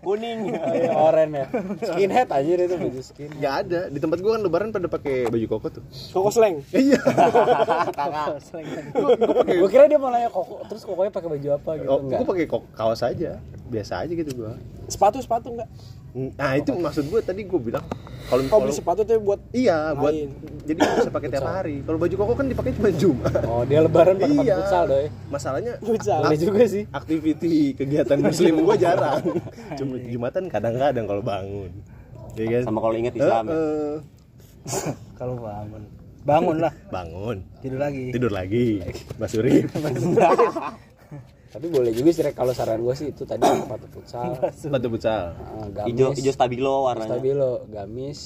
kuning 0.02 0.40
Iya, 0.78 0.92
oren 0.94 1.30
ya. 1.34 1.46
Skinhead 1.84 2.30
aja 2.30 2.50
itu 2.50 2.76
baju 2.78 3.02
skin. 3.02 3.30
nggak 3.38 3.54
ada. 3.66 3.80
Di 3.90 4.00
tempat 4.00 4.18
gue 4.22 4.32
kan 4.32 4.42
lebaran 4.42 4.70
pada 4.72 4.88
pakai 4.90 5.28
baju 5.28 5.46
koko 5.58 5.68
tuh. 5.80 5.84
Koko 6.14 6.30
slang. 6.30 6.62
Iya. 6.72 7.00
Gue 9.46 9.70
kira 9.70 9.90
dia 9.90 10.00
mau 10.00 10.10
nanya 10.14 10.30
koko, 10.30 10.64
terus 10.70 10.84
kokonya 10.86 11.12
pakai 11.12 11.30
baju 11.38 11.48
apa 11.56 11.70
gitu. 11.80 11.90
Oh, 11.90 12.00
enggak? 12.04 12.20
gue 12.22 12.28
pakai 12.28 12.46
kaos 12.76 13.02
aja. 13.04 13.40
Biasa 13.68 14.08
aja 14.08 14.14
gitu 14.16 14.32
gue 14.32 14.52
sepatu 14.88 15.20
sepatu 15.20 15.52
enggak 15.52 15.70
nah 16.34 16.58
itu 16.58 16.72
maksud 16.74 17.06
gue 17.14 17.22
tadi 17.22 17.46
gue 17.46 17.60
bilang 17.62 17.86
kalau 18.28 18.44
kalau 18.52 18.62
beli 18.68 18.76
sepatu 18.76 19.02
tuh 19.08 19.24
buat 19.24 19.40
iya 19.56 19.96
buat 19.96 20.12
Lain. 20.12 20.30
jadi 20.68 20.80
bisa 20.84 21.10
pakai 21.16 21.30
tiap 21.32 21.48
hari. 21.48 21.80
Kalau 21.88 21.96
baju 21.96 22.16
koko 22.20 22.34
kan 22.36 22.46
dipakai 22.52 22.72
cuma 22.76 22.90
jumat 22.92 23.34
Oh, 23.48 23.64
dia 23.64 23.80
lebaran 23.80 24.20
pakai 24.20 24.44
iya. 24.44 24.56
futsal 24.60 24.84
doi. 24.84 25.08
masalahnya 25.32 25.74
Futsal. 25.80 26.22
Juga 26.36 26.64
sih. 26.68 26.84
aktiviti 26.92 27.72
kegiatan 27.72 28.20
muslim 28.20 28.68
gue 28.68 28.76
jarang. 28.76 29.24
Cuma 29.80 29.96
jumatan 29.96 30.44
kadang-kadang 30.52 31.06
kalau 31.08 31.24
bangun. 31.24 31.72
Iya 32.36 32.46
kan? 32.60 32.62
sama 32.68 32.80
kalau 32.84 32.96
inget 33.00 33.16
Islam 33.16 33.44
ya. 33.48 33.56
Eh, 33.56 33.96
eh, 34.76 34.94
kalau 35.16 35.36
bangun. 35.40 35.84
Bangun 36.28 36.58
lah. 36.60 36.74
Bangun. 36.92 37.38
Tidur 37.64 37.80
lagi. 37.80 38.06
Tidur 38.12 38.32
lagi. 38.36 38.68
Mas 39.16 39.32
Urip 39.40 39.72
Tapi 41.48 41.72
boleh 41.72 41.96
juga 41.96 42.10
sih 42.12 42.22
Rek, 42.22 42.36
kalau 42.36 42.52
saran 42.52 42.84
gue 42.84 42.92
sih 42.92 43.08
itu 43.10 43.24
tadi 43.24 43.40
sepatu 43.42 43.88
futsal. 43.88 44.36
sepatu 44.52 44.88
futsal. 44.92 45.32
Ah, 45.34 45.88
hijau 45.88 46.12
gamis, 46.12 46.18
hijau 46.20 46.34
stabilo 46.36 46.76
warnanya. 46.84 47.16
Stabilo, 47.16 47.52
gamis, 47.72 48.20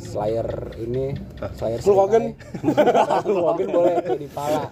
flyer 0.00 0.48
ini, 0.80 1.12
flyer 1.54 1.78
Hulk 1.78 1.98
Hogan. 1.98 2.24
Hulk 3.28 3.44
Hogan 3.44 3.68
boleh 3.68 3.94
tuh 4.00 4.16
di 4.16 4.28
pala. 4.28 4.64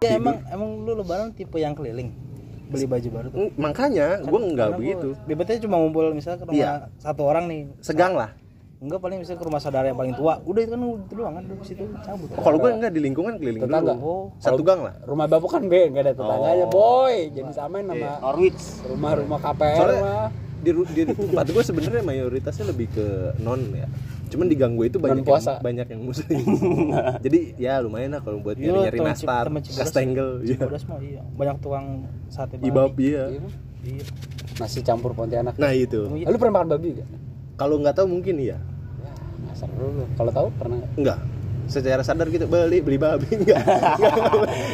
ya 0.00 0.20
emang 0.20 0.36
emang 0.52 0.70
lu 0.84 0.92
lebaran 0.94 1.32
tipe 1.32 1.56
yang 1.56 1.72
keliling? 1.72 2.12
Beli 2.68 2.84
baju 2.84 3.08
baru 3.08 3.28
tuh? 3.30 3.48
Makanya 3.56 4.20
gue 4.20 4.40
nggak 4.52 4.70
begitu. 4.76 5.08
Bebetnya 5.24 5.64
cuma 5.64 5.80
ngumpul 5.80 6.12
misalnya 6.12 6.38
ke 6.40 6.44
rumah 6.44 6.56
Iya. 6.56 6.72
satu 7.00 7.22
orang 7.24 7.44
nih. 7.48 7.62
Segang 7.80 8.12
lah 8.12 8.32
enggak 8.84 9.00
paling 9.00 9.18
misalnya 9.18 9.40
ke 9.40 9.46
rumah 9.46 9.58
saudara 9.58 9.86
yang 9.86 9.96
paling 9.96 10.12
tua. 10.12 10.38
Udah 10.40 10.60
itu 10.60 10.70
kan 10.70 10.80
itu 11.00 11.14
doang 11.14 11.34
kan. 11.34 11.44
Di 11.44 11.64
situ 11.64 11.82
cabut. 11.98 12.28
Oh, 12.30 12.42
kalau 12.42 12.56
gue 12.58 12.70
enggak 12.70 12.92
di 12.92 13.00
lingkungan 13.00 13.34
keliling 13.34 13.62
Tetangga. 13.64 13.92
dulu. 13.92 14.04
Oh 14.04 14.22
satu 14.36 14.60
gang 14.60 14.80
lah. 14.80 14.94
Rumah 15.02 15.26
bapak 15.26 15.50
kan 15.50 15.62
be, 15.64 15.80
nggak 15.88 16.02
ada 16.02 16.12
tetangganya, 16.12 16.66
boy. 16.68 17.14
Jadi 17.30 17.50
samain 17.50 17.84
sama 17.84 18.10
Norwich. 18.20 18.62
rumah-rumah 18.84 19.38
KPR 19.40 19.76
Soalnya- 19.76 20.02
mah. 20.02 20.28
di, 20.56 20.70
di 20.72 21.02
tempat 21.06 21.44
gue 21.46 21.60
sebenarnya 21.62 22.00
mayoritasnya 22.02 22.64
lebih 22.66 22.88
ke 22.88 23.06
non 23.38 23.60
ya. 23.70 23.84
Cuman 24.26 24.48
di 24.48 24.56
gang 24.56 24.72
gue 24.74 24.86
itu 24.86 24.96
banyak 24.96 25.20
puasa. 25.22 25.56
yang, 25.56 25.62
banyak 25.62 25.86
yang 25.86 26.00
muslim. 26.02 26.40
Jadi 27.24 27.38
ya 27.54 27.78
lumayan 27.78 28.16
lah 28.16 28.20
kalau 28.20 28.40
buat 28.40 28.56
Iya, 28.56 28.72
nyari 28.72 28.96
nyari 28.96 28.98
nastar 29.02 29.44
kastengel 29.52 30.40
iya. 30.42 30.64
Iya. 30.98 31.22
Banyak 31.30 31.56
tukang 31.60 32.08
sate 32.26 32.56
babi 32.56 32.66
ibab 32.66 32.92
iya. 32.96 33.24
Iya, 33.28 33.40
Bang. 33.40 33.52
iya. 33.84 34.04
Nasi 34.54 34.80
campur 34.80 35.12
Pontianak. 35.12 35.54
nah 35.54 35.70
itu. 35.70 36.06
Ah, 36.06 36.30
Lu 36.30 36.36
pernah 36.36 36.54
makan 36.58 36.70
babi 36.72 36.88
gak? 36.96 37.08
kalau 37.54 37.78
nggak 37.78 37.94
tahu 37.94 38.06
mungkin 38.08 38.34
iya 38.40 38.58
Ya, 39.54 39.62
asal 39.62 39.70
lu. 39.78 40.02
Kalau 40.18 40.30
tahu 40.34 40.46
pernah 40.58 40.82
nggak? 40.82 40.90
enggak 40.98 41.18
secara 41.64 42.02
sadar 42.04 42.28
gitu 42.28 42.44
beli 42.44 42.82
beli 42.82 42.98
babi. 43.00 43.24
Enggak 43.40 43.62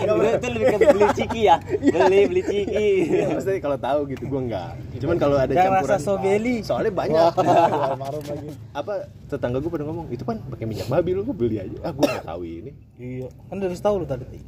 enggak 0.03 0.33
itu 0.40 0.49
lebih 0.51 0.66
ke 0.75 0.79
beli 0.90 1.07
ciki 1.14 1.40
ya. 1.47 1.57
Beli 1.95 2.21
beli 2.27 2.43
ciki. 2.43 2.88
Iya, 3.07 3.27
maksudnya 3.31 3.61
kalau 3.62 3.79
tahu 3.79 4.01
gitu 4.11 4.25
gue 4.27 4.40
enggak 4.40 4.73
cuman 4.99 5.16
kalau 5.23 5.37
ada 5.38 5.53
Jangan 5.55 5.71
campuran 5.81 5.95
rasa 5.95 6.03
sobeli. 6.03 6.55
soalnya 6.66 6.90
banyak. 6.90 7.31
Almarhum 7.31 8.25
lagi. 8.27 8.49
apa 8.75 8.93
tetangga 9.31 9.62
gue 9.62 9.71
pada 9.71 9.85
ngomong 9.87 10.07
itu 10.11 10.25
kan 10.27 10.43
pakai 10.51 10.66
minyak 10.66 10.88
babi 10.90 11.11
lu 11.14 11.23
gue 11.23 11.37
beli 11.37 11.57
aja. 11.62 11.79
Ah 11.87 11.93
gue 11.95 12.03
nggak 12.03 12.27
tahu 12.27 12.43
ini. 12.43 12.71
Iya. 12.99 13.29
Kan 13.47 13.62
udah 13.62 13.71
tahu 13.79 13.95
lu 14.03 14.07
tadi. 14.09 14.25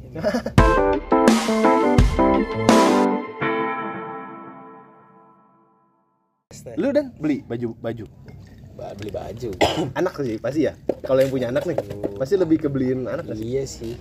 Lu 6.77 6.89
dan 6.95 7.11
beli 7.19 7.41
baju 7.43 7.75
baju. 7.81 8.05
Ba- 8.05 8.52
Beli 8.73 9.11
baju. 9.13 9.49
anak 9.99 10.13
sih 10.21 10.37
pasti 10.41 10.65
ya. 10.65 10.73
Kalau 11.05 11.19
yang 11.21 11.31
punya 11.31 11.47
anak 11.53 11.63
nih 11.69 11.77
pasti 12.17 12.35
lebih 12.37 12.67
kebeliin 12.67 13.05
anak 13.05 13.25
iya 13.37 13.63
sih. 13.65 13.93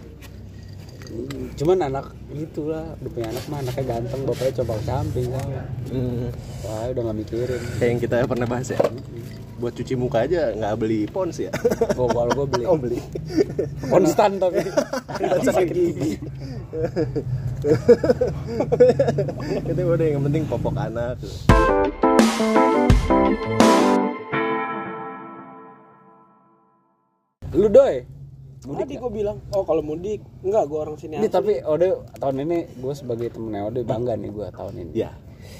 Cuman 1.61 1.93
anak 1.93 2.17
itu 2.33 2.73
lah, 2.73 2.97
udah 2.97 3.11
punya 3.13 3.29
anak 3.29 3.45
mah 3.53 3.59
anaknya 3.61 3.85
ganteng, 3.85 4.21
bapaknya 4.25 4.53
coba 4.65 4.75
camping 4.89 5.29
sama. 5.29 5.63
Wah, 6.65 6.89
udah 6.89 7.03
nggak 7.05 7.19
mikirin. 7.21 7.61
kayak 7.77 7.91
yang 7.93 8.01
kita 8.01 8.17
pernah 8.25 8.49
bahas 8.49 8.73
ya. 8.73 8.81
Buat 9.61 9.77
cuci 9.77 9.95
muka 9.95 10.25
aja 10.25 10.57
nggak 10.57 10.75
beli 10.81 11.05
pons 11.07 11.37
ya. 11.37 11.53
Oh, 12.01 12.09
kalau 12.09 12.33
gue 12.33 12.47
beli. 12.49 12.65
Oh 12.65 12.81
beli. 12.81 12.99
Konstan 13.93 14.41
tapi. 14.41 14.65
Sakit 15.47 15.69
gigi. 15.69 16.13
Itu 19.69 19.81
udah 19.85 20.07
yang 20.09 20.25
penting 20.25 20.43
popok 20.49 20.75
anak 20.81 21.21
lu 27.63 27.69
doy. 27.69 28.03
Tadi 28.63 28.95
gue 28.95 29.11
bilang, 29.13 29.43
oh 29.51 29.63
kalau 29.63 29.79
mudik, 29.81 30.23
enggak 30.39 30.67
gue 30.67 30.79
orang 30.79 30.95
sini 30.95 31.19
Ini 31.19 31.27
tapi 31.27 31.59
Ode 31.61 31.99
tahun 32.17 32.43
ini 32.43 32.59
gue 32.73 32.93
sebagai 32.93 33.27
temennya 33.29 33.67
Ode 33.67 33.83
bangga 33.83 34.15
nih 34.15 34.31
gue 34.31 34.47
tahun 34.49 34.75
ini. 34.81 34.91
ya 34.93 35.11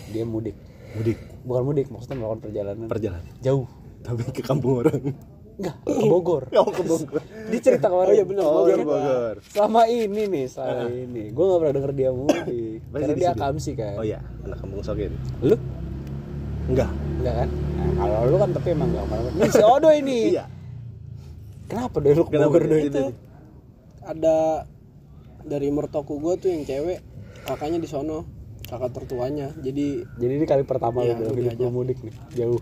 Dia 0.09 0.23
mudik. 0.23 0.55
mudik 0.93 1.19
Bukan 1.43 1.63
mudik, 1.65 1.87
maksudnya 1.89 2.17
melakukan 2.17 2.41
perjalanan 2.41 2.87
perjalanan 2.87 3.27
jauh. 3.39 3.67
tapi 4.01 4.23
ke 4.29 4.39
kampung 4.41 4.83
orang 4.83 5.03
Enggak, 5.53 5.77
ke 5.81 6.07
Bogor. 6.07 6.43
oh 6.49 6.71
ke 6.71 6.83
Bogor 6.83 7.23
Dia 7.51 7.61
cerita 7.61 7.87
kemarin. 7.87 8.09
Oh 8.09 8.15
iya 8.15 8.25
bener, 8.25 8.43
oh 8.45 8.53
Bogor. 8.57 8.71
ke 8.73 8.85
Bogor 8.85 9.35
Selama 9.47 9.83
ini 9.85 10.23
nih, 10.25 10.45
selama 10.47 10.87
ini. 10.89 11.25
Gue 11.29 11.45
gak 11.45 11.59
pernah 11.59 11.75
denger 11.75 11.93
dia 11.93 12.11
mudik. 12.13 12.79
Karena 12.89 13.07
di 13.09 13.15
dia 13.17 13.31
akamsi 13.33 13.71
kan. 13.75 13.95
oh 13.95 14.05
ya 14.05 14.19
anak 14.41 14.59
kampung 14.59 14.79
sokin 14.81 15.11
Lu? 15.41 15.59
enggak 16.69 16.91
Enggak 17.19 17.35
kan? 17.37 17.49
Nah, 17.51 17.91
kalau 17.99 18.19
lu 18.25 18.37
kan 18.37 18.51
tapi 18.53 18.69
emang 18.71 18.89
gak 18.89 19.03
ke 19.03 19.09
mana-mana. 19.09 19.37
Ini 19.37 19.51
si 19.51 19.63
Odo 19.75 19.91
ini. 19.91 20.19
iya 20.31 20.47
Kenapa 21.73 21.97
doy 21.99 22.13
lu 22.13 22.23
ke 22.23 22.31
Kenapa 22.31 22.49
Bogor 22.51 22.63
doy? 22.67 22.81
itu? 22.83 22.93
Itu 22.93 23.05
ada 24.03 24.69
dari 25.43 25.69
mertoku 25.69 26.19
gue 26.19 26.35
tuh 26.37 26.49
yang 26.49 26.63
cewek, 26.63 27.01
kakaknya 27.43 27.79
di 27.79 27.89
sono, 27.89 28.29
kakak 28.63 28.93
tertuanya. 28.93 29.57
Jadi 29.57 30.05
Jadi 30.15 30.33
ini 30.35 30.45
kali 30.45 30.63
pertama 30.63 31.01
Iya, 31.01 31.17
hidup 31.17 31.33
lu 31.33 31.41
diajak. 31.41 31.71
mudik 31.71 31.99
nih, 32.01 32.15
jauh. 32.37 32.61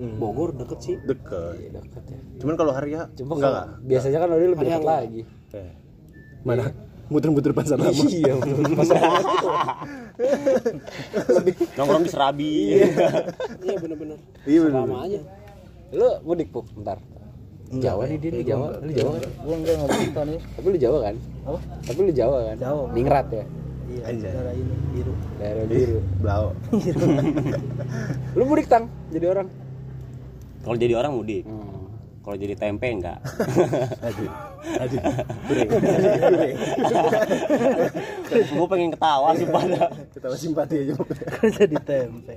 Bogor 0.00 0.54
deket 0.54 0.78
sih. 0.80 0.96
deket 0.98 1.60
Iya, 1.60 1.68
dekat 1.76 2.04
ya. 2.06 2.18
cuman 2.40 2.54
kalau 2.56 2.72
hari 2.72 2.96
ya 2.96 3.04
Cuma 3.12 3.36
enggak 3.36 3.52
kalau 3.52 3.84
biasanya 3.84 4.16
kan 4.16 4.28
lebih 4.30 4.46
Hari 4.46 4.54
dekat 4.56 4.72
yang- 4.72 4.86
lagi. 4.86 5.22
Eh, 5.52 5.70
mana 6.40 6.64
muter-muter 7.10 7.52
pasar 7.52 7.76
lama 7.76 8.04
Iya, 8.06 8.34
masa 8.72 8.96
nongkrong 11.74 12.00
di 12.00 12.08
serabi 12.08 12.50
Iya 13.60 13.76
bener-bener. 13.76 14.18
Iya, 14.44 14.58
bener. 14.62 14.78
Sama 14.78 14.96
aja. 15.04 15.20
Lu 15.90 16.08
mudik 16.22 16.48
puk, 16.48 16.64
bentar. 16.72 16.96
Jawa 17.70 18.02
nih 18.10 18.18
dia 18.18 18.30
nih 18.34 18.42
Jawa. 18.50 18.66
Lu 18.82 18.90
Jawa 18.90 19.12
kan? 19.14 19.30
gua 19.46 19.54
enggak 19.62 19.74
ngomong 19.78 20.10
tahun 20.10 20.26
ini 20.34 20.38
Tapi 20.42 20.66
lu 20.66 20.78
Jawa 20.82 20.98
kan? 21.06 21.14
apa 21.46 21.58
Tapi 21.86 22.00
lu 22.02 22.12
Jawa 22.12 22.38
kan? 22.50 22.56
Jawa. 22.58 22.84
Ningrat 22.90 23.26
ya. 23.30 23.44
iya 23.90 24.06
daerah 24.14 24.54
ini 24.54 24.74
biru 24.94 25.12
daerah 25.38 25.64
biru 25.66 25.98
Blau. 26.22 26.54
lu 28.38 28.42
mudik 28.46 28.66
tang 28.70 28.86
jadi 29.10 29.26
orang 29.30 29.46
Kalau 30.60 30.76
jadi 30.78 30.94
orang 30.98 31.12
mudik. 31.14 31.42
hmm. 31.46 31.78
Kalau 32.20 32.36
jadi 32.36 32.54
tempe 32.54 32.86
enggak. 32.90 33.18
Aduh. 34.06 34.30
Aduh. 34.78 35.00
Gue 38.30 38.66
pengen 38.70 38.90
ketawa 38.92 39.30
sih 39.34 39.46
pada. 39.48 39.90
Ketawa 40.14 40.36
simpati 40.38 40.74
aja. 40.86 40.94
kan 41.38 41.48
jadi 41.54 41.76
tempe 41.82 42.36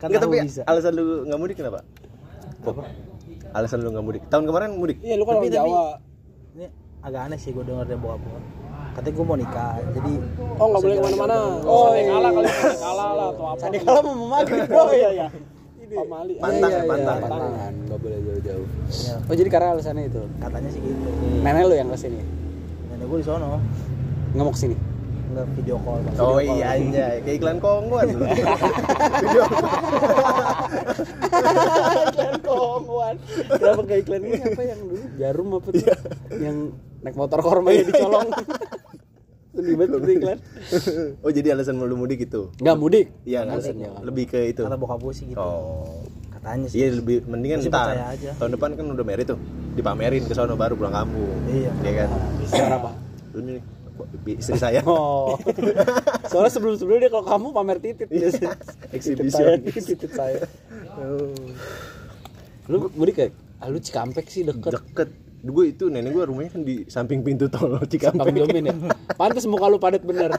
kan 0.00 0.06
Enggak 0.08 0.22
tapi 0.22 0.36
bisa 0.46 0.62
alasan 0.68 0.92
lu 0.94 1.26
nggak 1.26 1.38
mudik 1.40 1.56
kenapa? 1.58 1.80
Apa? 2.64 2.82
Alasan 3.54 3.78
lu 3.80 3.88
nggak 3.88 4.02
mudik. 4.02 4.22
Tahun 4.26 4.44
kemarin 4.44 4.68
mudik. 4.72 4.98
iya 5.00 5.14
lu 5.14 5.22
kan 5.22 5.38
Tapi- 5.38 5.46
orang 5.46 5.54
tapi- 5.54 5.70
Jawa. 5.70 5.84
Ini 6.52 6.66
agak 7.00 7.20
aneh 7.22 7.38
sih 7.38 7.50
gue 7.50 7.62
denger 7.62 7.84
dari 7.84 7.98
bokap 7.98 8.20
gue 8.20 8.40
katanya 8.94 9.10
gue 9.12 9.26
mau 9.26 9.34
nikah 9.34 9.74
jadi 9.90 10.12
oh 10.54 10.66
nggak 10.70 10.80
boleh 10.80 10.94
ke 10.94 11.02
mana-mana. 11.04 11.36
oh 11.60 11.90
kalah 11.90 12.30
kali 12.32 12.46
kalah 12.78 13.10
lah 13.12 13.26
atau 13.28 13.44
apa 13.44 13.60
Tadi 13.60 13.76
kalau 13.80 14.00
mau 14.06 14.26
maghrib 14.30 14.70
oh 14.72 14.88
iya. 14.88 15.08
Iya 15.10 15.26
pamali 15.90 16.34
Pantang 16.38 16.70
Iya, 16.70 16.78
ya, 16.78 16.86
pantang. 16.86 17.18
pantangan 17.20 17.72
nggak 17.84 17.98
boleh 17.98 18.18
jauh-jauh. 18.22 18.66
Iya. 18.86 19.14
oh 19.20 19.34
jadi 19.34 19.48
karena 19.50 19.68
alasannya 19.74 20.04
itu? 20.06 20.22
Katanya 20.38 20.68
sih 20.70 20.80
gitu. 20.80 21.08
Nenek 21.42 21.62
lu 21.64 21.74
yang 21.74 21.88
ke 21.90 21.98
sini 21.98 22.20
nenek 22.88 23.04
gue 23.04 23.18
di 23.18 23.26
sono. 23.26 23.58
Nggak 24.30 24.44
mau 24.46 24.54
ke 24.54 24.60
sini 24.60 24.76
nggak 25.26 25.46
video 25.54 25.76
call 25.78 25.98
Mas. 26.00 26.14
Oh 26.14 26.36
Video 26.36 26.46
call. 26.46 26.54
iya 26.54 26.66
aja, 26.74 27.04
kayak 27.18 27.36
iklan 27.36 27.58
kongguan 27.58 28.06
lu. 28.10 28.24
iklan 32.04 32.34
kongguan 32.40 33.14
kenapa 33.48 33.82
kayak 33.84 34.00
iklan 34.02 34.22
ini 34.22 34.40
apa 34.40 34.62
yang 34.64 34.78
dulu 34.80 35.04
jarum 35.16 35.48
apa 35.52 35.68
tuh 35.70 35.84
yang 36.34 36.56
naik 37.00 37.14
motor 37.14 37.38
korma 37.40 37.70
ya 37.70 37.82
dicolong 37.82 38.28
sedih 39.54 39.74
banget 39.76 39.90
itu 39.96 40.12
iklan 40.16 40.38
oh 41.20 41.30
jadi 41.30 41.48
alasan 41.52 41.78
lu 41.78 41.94
mudik 41.94 42.20
itu? 42.20 42.50
nggak 42.56 42.76
mudik 42.76 43.06
Iya, 43.22 43.46
Alasannya. 43.46 44.02
lebih 44.02 44.24
ke 44.26 44.40
itu. 44.48 44.60
kata 44.60 44.74
bokap 44.74 44.98
gue 45.00 45.14
sih 45.14 45.24
gitu 45.26 45.38
Oh. 45.38 46.02
katanya 46.32 46.66
sih 46.66 46.76
Iya 46.76 46.98
lebih 46.98 47.22
mendingan 47.24 47.62
Masih 47.62 47.70
ntar 47.70 47.94
aja. 47.94 48.30
tahun 48.34 48.50
depan 48.52 48.70
kan 48.74 48.84
udah 48.88 49.04
merit 49.04 49.26
tuh 49.26 49.38
dipamerin 49.72 50.22
ke 50.22 50.34
sono 50.34 50.54
baru 50.54 50.74
pulang 50.74 50.90
kampung 50.92 51.30
Iya. 51.46 51.70
Iya 51.80 51.92
kan 51.96 52.08
Kenapa? 52.44 52.90
ini 53.32 53.50
nih 53.52 53.62
istri 54.34 54.56
saya 54.56 54.80
Oh. 54.90 55.34
Soalnya 56.30 56.52
sebelum-sebelum 56.52 56.98
dia 56.98 57.10
kalau 57.10 57.26
kamu 57.26 57.46
pamer 57.50 57.78
titit 57.82 58.08
biasanya. 58.08 58.54
Titit 58.90 59.30
saya, 59.30 59.54
Exhibition. 59.58 59.58
titit 59.84 60.12
saya. 60.12 60.38
Lu 62.70 62.88
mudik 62.94 63.16
ya? 63.18 63.28
Ah, 63.60 63.68
lu 63.68 63.78
Cikampek 63.78 64.26
sih 64.28 64.44
deket. 64.44 64.78
deket 64.80 65.08
gue 65.44 65.64
itu 65.68 65.92
nenek 65.92 66.16
gue 66.16 66.24
rumahnya 66.24 66.56
kan 66.56 66.62
di 66.64 66.88
samping 66.88 67.20
pintu 67.20 67.52
tol 67.52 67.76
Cikampek 67.92 68.32
Jomin 68.32 68.64
ya. 68.70 68.74
Pantes 69.14 69.44
muka 69.44 69.68
lu 69.68 69.76
padat 69.76 70.00
bener. 70.00 70.32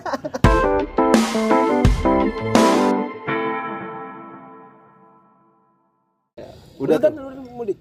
udah 6.75 6.97
kan 6.99 7.11
tuh 7.15 7.23
lu 7.31 7.43
mudik 7.55 7.79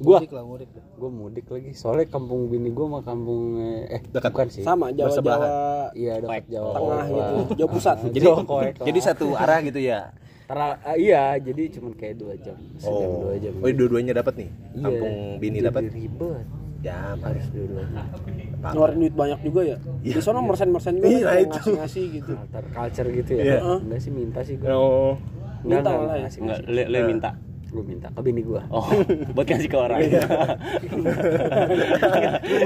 Gua 0.00 0.16
mudik 0.16 0.32
lah 0.32 0.42
mudik 0.42 0.68
gua 0.96 1.10
mudik 1.10 1.46
lagi. 1.46 1.70
Soalnya 1.72 2.08
kampung 2.08 2.48
bini 2.48 2.68
gua 2.70 2.86
sama 2.88 3.00
kampung 3.02 3.40
eh 3.60 4.00
Dekat. 4.06 4.32
bukan 4.32 4.48
sih. 4.48 4.62
sama 4.62 4.88
Jawa 4.90 5.06
Bersebelahan. 5.06 5.44
Jawa 5.44 5.88
Iya, 5.92 6.12
dekat 6.18 6.44
Jawa. 6.48 6.70
tengah 6.72 7.04
Koek. 7.04 7.20
gitu 7.20 7.52
Jawa 7.54 7.68
pusat 7.70 7.96
Jadi 8.16 8.26
koek. 8.42 8.74
Jadi 8.80 8.98
satu 8.98 9.26
arah 9.34 9.58
gitu 9.60 9.78
ya. 9.78 10.00
Tera- 10.44 10.82
ah, 10.82 10.96
iya, 10.96 11.38
jadi 11.38 11.62
cuman 11.70 11.94
kayak 11.94 12.16
dua 12.16 12.34
jam, 12.34 12.58
sejam 12.74 12.90
oh 13.06 13.22
dua 13.22 13.38
jam. 13.38 13.54
oh 13.54 13.70
dua-duanya 13.70 14.12
dapat 14.16 14.34
nih 14.36 14.50
Iya. 14.50 14.82
kampung 14.82 15.14
bini 15.38 15.58
dapat 15.62 15.82
Ribet. 15.86 16.42
ya 16.80 17.14
Harus 17.14 17.46
dua-duanya. 17.48 18.02
ngeluarin 18.60 18.98
duit 18.98 19.14
banyak 19.14 19.40
juga 19.40 19.60
ya 19.62 19.76
Iya. 20.00 20.14
di 20.16 20.20
sana 20.20 20.42
mersen-mersen 20.42 20.98
juga 20.98 21.06
Iya, 21.06 21.22
kan 21.22 21.38
itu. 21.38 21.54
ngasih-ngasih 21.70 22.04
gitu 22.12 22.32
Culture, 22.72 23.08
gitu 23.14 23.30
ya. 23.32 23.42
Iya. 23.44 23.58
Enggak 23.78 24.00
sih 24.00 24.10
minta 24.10 24.40
sih 24.42 24.54
gua. 24.56 24.68
oh 24.70 25.12
Enggak, 25.60 25.62
Minta 25.62 25.78
enggak, 25.78 25.94
malah 26.02 26.16
ya? 26.16 26.28
Enggak, 26.34 26.58
le, 26.66 26.82
le 26.84 26.98
minta. 27.04 27.30
Gue 27.70 27.84
minta 27.86 28.10
ke 28.10 28.20
bini 28.20 28.42
gua. 28.42 28.66
Oh, 28.68 28.82
buat 29.34 29.46
kasih 29.46 29.70
ke 29.70 29.78
orang. 29.78 30.02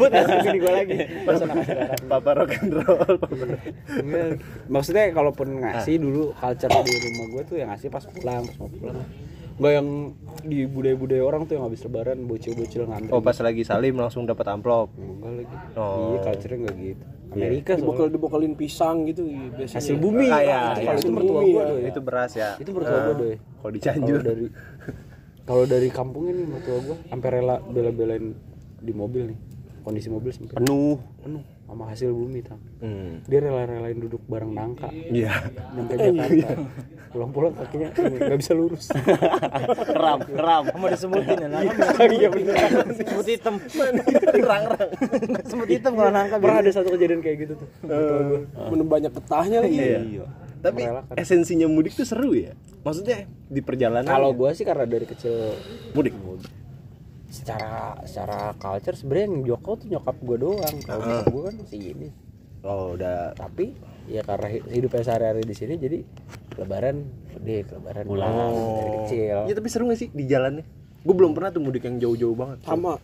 Buat 0.00 0.10
ngasih 0.16 0.32
ke 0.32 0.42
bini 0.48 0.58
gua 0.64 0.72
lagi. 0.80 0.96
Papa 2.08 2.30
rock 2.40 2.52
and 2.64 2.72
roll. 2.72 3.16
Enggak. 4.00 4.40
Maksudnya 4.72 5.12
kalaupun 5.12 5.60
ngasih 5.60 6.00
dulu 6.00 6.32
culture 6.32 6.72
di 6.72 6.92
rumah 6.96 7.26
gue 7.36 7.42
tuh 7.44 7.56
yang 7.60 7.68
ngasih 7.72 7.88
pas 7.92 8.04
pulang, 8.08 8.48
pas 8.48 8.56
mau 8.56 8.70
pulang. 8.72 9.04
Enggak 9.54 9.72
yang 9.76 9.88
di 10.42 10.58
budaya-budaya 10.66 11.22
orang 11.22 11.46
tuh 11.46 11.54
yang 11.60 11.64
habis 11.68 11.80
lebaran 11.86 12.26
bocil-bocil 12.26 12.90
ngantri. 12.90 13.14
oh 13.14 13.22
pas 13.22 13.38
lagi 13.38 13.62
salim 13.62 13.94
langsung 13.94 14.26
dapat 14.26 14.50
amplop 14.50 14.90
Enggak 14.98 15.46
lagi. 15.46 15.56
Oh. 15.78 16.16
Iya, 16.16 16.18
culture-nya 16.26 16.58
enggak 16.64 16.76
gitu. 16.80 17.04
Amerika 17.34 17.72
dibokal 17.74 17.96
soalnya. 17.98 18.14
dibokalin 18.14 18.54
pisang 18.54 18.96
gitu 19.04 19.22
iya, 19.24 19.46
biasanya 19.50 19.78
Hasil 19.78 19.96
bumi. 19.98 20.26
Ah, 20.26 20.40
iya, 20.40 20.60
Itu 20.64 20.80
iya. 20.80 20.86
kalau 20.86 21.00
itu 21.00 21.10
mertua 21.10 21.32
Bumi, 21.34 21.50
gua 21.50 21.64
ya. 21.66 21.88
itu 21.88 22.00
beras 22.00 22.32
ya 22.32 22.50
Itu 22.56 22.70
mertua 22.70 22.98
gua 23.00 23.14
doy. 23.14 23.34
kalau 23.58 23.72
di 23.72 23.80
Cianjur 23.80 24.18
Kalau 24.18 24.24
dari 24.24 24.46
kalau 25.44 25.64
dari 25.64 25.88
kampungnya 25.88 26.32
nih 26.34 26.46
mertua 26.48 26.78
gua 26.80 26.96
sampai 27.04 27.28
rela 27.30 27.56
bela-belain 27.60 28.24
di 28.78 28.92
mobil 28.92 29.22
nih. 29.32 29.38
Kondisi 29.80 30.08
mobil 30.08 30.32
sempit. 30.32 30.56
Penuh. 30.56 30.96
Penuh 31.20 31.42
sama 31.74 31.90
hasil 31.90 32.10
bumi, 32.10 32.40
Tang. 32.40 32.62
hmm. 32.78 33.26
Dia 33.26 33.38
rela-relain 33.42 33.98
duduk 33.98 34.22
bareng 34.24 34.54
nangka. 34.54 34.88
iya 34.90 35.42
nyampe 35.74 35.98
Jakarta 35.98 36.54
pulang-pulang 37.10 37.54
kakinya 37.54 37.88
nggak 37.94 38.38
bisa 38.38 38.52
lurus 38.54 38.90
Keram, 39.86 40.18
keram. 40.26 40.62
mau 40.74 40.90
disebutin 40.90 41.46
ya 41.46 41.48
nangka 41.48 41.82
iya 42.10 42.26
bener 42.26 42.54
semut 42.90 43.22
hitam 43.24 43.54
rang-rang 44.34 44.90
semut 45.46 45.68
hitam 45.70 45.92
kalau 45.94 46.10
nangka 46.10 46.42
pernah 46.42 46.58
ada 46.58 46.70
satu 46.70 46.90
kejadian 46.90 47.22
kayak 47.22 47.46
gitu 47.46 47.54
tuh 47.54 47.68
gua. 47.86 48.42
bener 48.66 48.86
banyak 48.86 49.12
getahnya 49.14 49.58
lagi 49.62 49.78
Iya. 49.78 50.26
Tapi 50.58 50.80
Merelakan. 50.80 51.14
esensinya 51.20 51.68
mudik 51.68 51.92
tuh 51.92 52.08
seru 52.08 52.32
ya. 52.32 52.56
Maksudnya 52.80 53.28
di 53.46 53.60
perjalanan. 53.60 54.08
kalau 54.08 54.32
gua 54.32 54.56
sih 54.56 54.64
karena 54.64 54.88
dari 54.88 55.04
kecil 55.04 55.52
mudik. 55.92 56.16
Secara 57.34 57.72
secara 58.02 58.38
culture 58.54 58.94
sebenarnya 58.94 59.26
yang 59.26 59.38
Joko 59.44 59.70
tuh 59.74 59.88
nyokap 59.88 60.16
gua 60.20 60.38
doang 60.38 60.76
kalau 60.80 61.02
nyokap 61.02 61.26
gua 61.28 61.42
kan 61.44 61.54
masih 61.58 61.80
ini 61.90 62.08
Oh, 62.62 62.96
udah 62.96 63.34
tapi 63.34 63.76
ya 64.06 64.22
karena 64.22 64.48
hi- 64.48 64.64
hidupnya 64.70 65.02
sehari-hari 65.02 65.42
di 65.42 65.52
sini 65.52 65.76
jadi 65.76 66.00
lebaran 66.54 66.96
mudik 67.30 67.68
lebaran 67.68 68.04
Pulang. 68.04 68.32
dari 68.72 68.90
kecil 69.02 69.36
Ya 69.44 69.52
tapi 69.52 69.68
seru 69.68 69.84
gak 69.84 69.98
sih 69.98 70.08
di 70.08 70.24
jalannya? 70.24 70.64
Gue 71.02 71.12
belum 71.12 71.32
pernah 71.32 71.50
tuh 71.50 71.60
mudik 71.60 71.82
yang 71.82 71.98
jauh-jauh 71.98 72.32
banget. 72.32 72.62
sama 72.62 72.96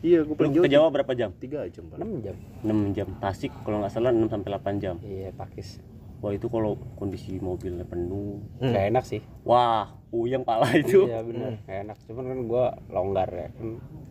Iya, 0.00 0.20
gue 0.22 0.32
paling 0.32 0.52
jauh. 0.52 0.64
ke 0.64 0.70
Jawa 0.70 0.88
berapa 0.90 1.12
jam? 1.12 1.28
Tiga 1.34 1.64
jam. 1.66 1.84
Pak. 1.86 1.96
6 1.96 2.20
jam 2.20 2.36
6 2.60 2.92
jam. 2.92 3.08
Tasik 3.16 3.52
kalau 3.62 3.80
nggak 3.80 3.88
salah 3.90 4.10
6 4.10 4.28
sampai 4.28 4.48
8 4.50 4.76
jam. 4.76 4.94
iya 5.00 5.28
pakis 5.30 5.80
Wah, 6.20 6.36
itu 6.36 6.46
kalau 6.46 6.76
kondisi 6.94 7.40
mobilnya 7.40 7.80
penuh. 7.82 8.44
Gak 8.60 8.92
enak 8.92 9.04
sih 9.08 9.24
Wah, 9.40 9.88
puyeng 10.12 10.44
pala 10.44 10.68
itu. 10.76 11.08
iya 11.08 11.24
bener 11.24 11.56
Gak 11.64 11.78
enak 11.88 11.96
cuman 12.04 12.24
kan 12.28 12.38
gua 12.44 12.64
longgar 12.88 13.28
ya 13.30 13.48
kan 13.56 13.68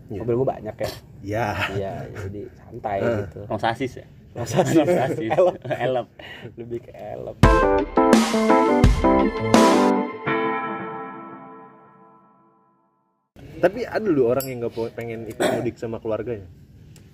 Iya. 0.09 0.19
mobil 0.25 0.35
gua 0.41 0.47
banyak 0.57 0.75
ya 0.75 0.89
Ya. 1.21 1.47
Iya, 1.75 1.93
jadi 2.25 2.41
santai 2.57 2.97
gitu. 3.03 3.39
Rong 3.45 3.61
sasis 3.61 3.91
ya? 4.01 4.05
Rong 4.33 4.47
sasis. 4.47 4.73
Rong 4.73 4.89
sasis. 4.89 5.29
Elep. 5.69 6.07
Lebih 6.59 6.79
ke 6.81 6.91
elep. 6.95 7.37
Tapi 13.59 13.83
ada 13.83 13.99
dulu 13.99 14.31
orang 14.31 14.47
yang 14.47 14.63
nggak 14.63 14.95
pengen 14.95 15.27
ikut 15.27 15.43
mudik 15.59 15.75
sama 15.75 15.99
keluarganya. 15.99 16.47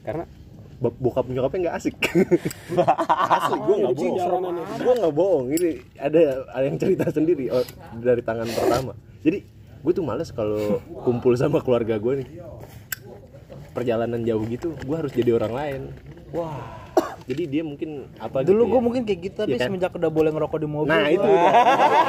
Karena 0.06 0.30
Bokap 0.78 1.26
nyokapnya 1.26 1.60
nggak 1.64 1.78
asik. 1.78 1.96
Asli, 3.36 3.58
gue 3.58 3.76
nggak 3.78 3.96
bohong. 3.96 4.18
Gue 4.76 4.94
nggak 4.94 5.14
bohong. 5.14 5.46
Ini 5.50 5.70
ada 5.96 6.22
ada 6.50 6.64
yang 6.64 6.78
cerita 6.78 7.06
sendiri 7.10 7.48
oh, 7.48 7.64
dari 7.96 8.20
tangan 8.20 8.44
pertama. 8.46 8.92
Jadi 9.22 9.40
gue 9.82 9.92
tuh 9.92 10.02
males 10.02 10.30
kalau 10.30 10.78
kumpul 11.00 11.32
sama 11.34 11.60
keluarga 11.60 11.96
gue 11.96 12.14
nih. 12.20 12.28
Perjalanan 13.72 14.20
jauh 14.22 14.44
gitu, 14.46 14.72
gue 14.74 14.96
harus 14.96 15.12
jadi 15.12 15.32
orang 15.34 15.52
lain. 15.52 15.82
wah, 16.32 16.64
Jadi 17.26 17.44
dia 17.46 17.60
mungkin 17.62 18.08
apa 18.18 18.40
dulu 18.40 18.64
gitu 18.64 18.70
gue 18.70 18.78
ya. 18.78 18.84
mungkin 18.84 19.02
kayak 19.04 19.20
gitu 19.22 19.36
tapi 19.38 19.50
Iya 19.50 19.58
kan? 19.58 19.68
semenjak 19.68 19.92
udah 19.92 20.08
boleh 20.10 20.30
ngerokok 20.30 20.58
di 20.58 20.68
mobil 20.70 20.88
Nah 20.88 21.02
gua- 21.02 21.12
itu 21.12 21.26
udah. 21.26 21.52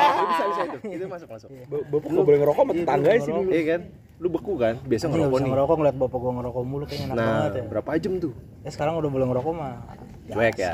Itu 0.06 0.24
bisa 0.26 0.44
bisa 0.46 0.62
itu. 0.62 0.78
Itu 0.92 1.04
masuk 1.08 1.28
masuk. 1.28 1.48
bapak 1.66 2.08
gak 2.08 2.22
boleh 2.22 2.38
ngerokok 2.38 2.62
sama 2.62 2.72
tetangga 2.72 3.10
sih 3.16 3.32
dulu. 3.32 3.50
Iya 3.50 3.64
kan? 3.66 3.80
Lu 4.16 4.28
beku 4.28 4.56
kan? 4.56 4.80
Biasa 4.80 5.06
Anjing, 5.06 5.12
nggak 5.12 5.28
ngerokok 5.28 5.38
nih. 5.38 5.50
ngerokok 5.52 5.74
ngeliat 5.76 5.96
bapak 5.98 6.18
gue 6.18 6.32
ngerokok 6.32 6.62
mulu 6.64 6.84
kayaknya 6.84 7.04
enak 7.06 7.16
Nah, 7.16 7.26
banget 7.26 7.52
ya 7.52 7.62
berapa 7.68 7.88
jam 7.98 8.12
tuh? 8.16 8.32
ya 8.64 8.70
sekarang 8.72 8.94
udah 8.96 9.10
boleh 9.10 9.26
ngerokok 9.28 9.52
mah 9.52 9.72
Cuek 10.26 10.56
ya. 10.56 10.72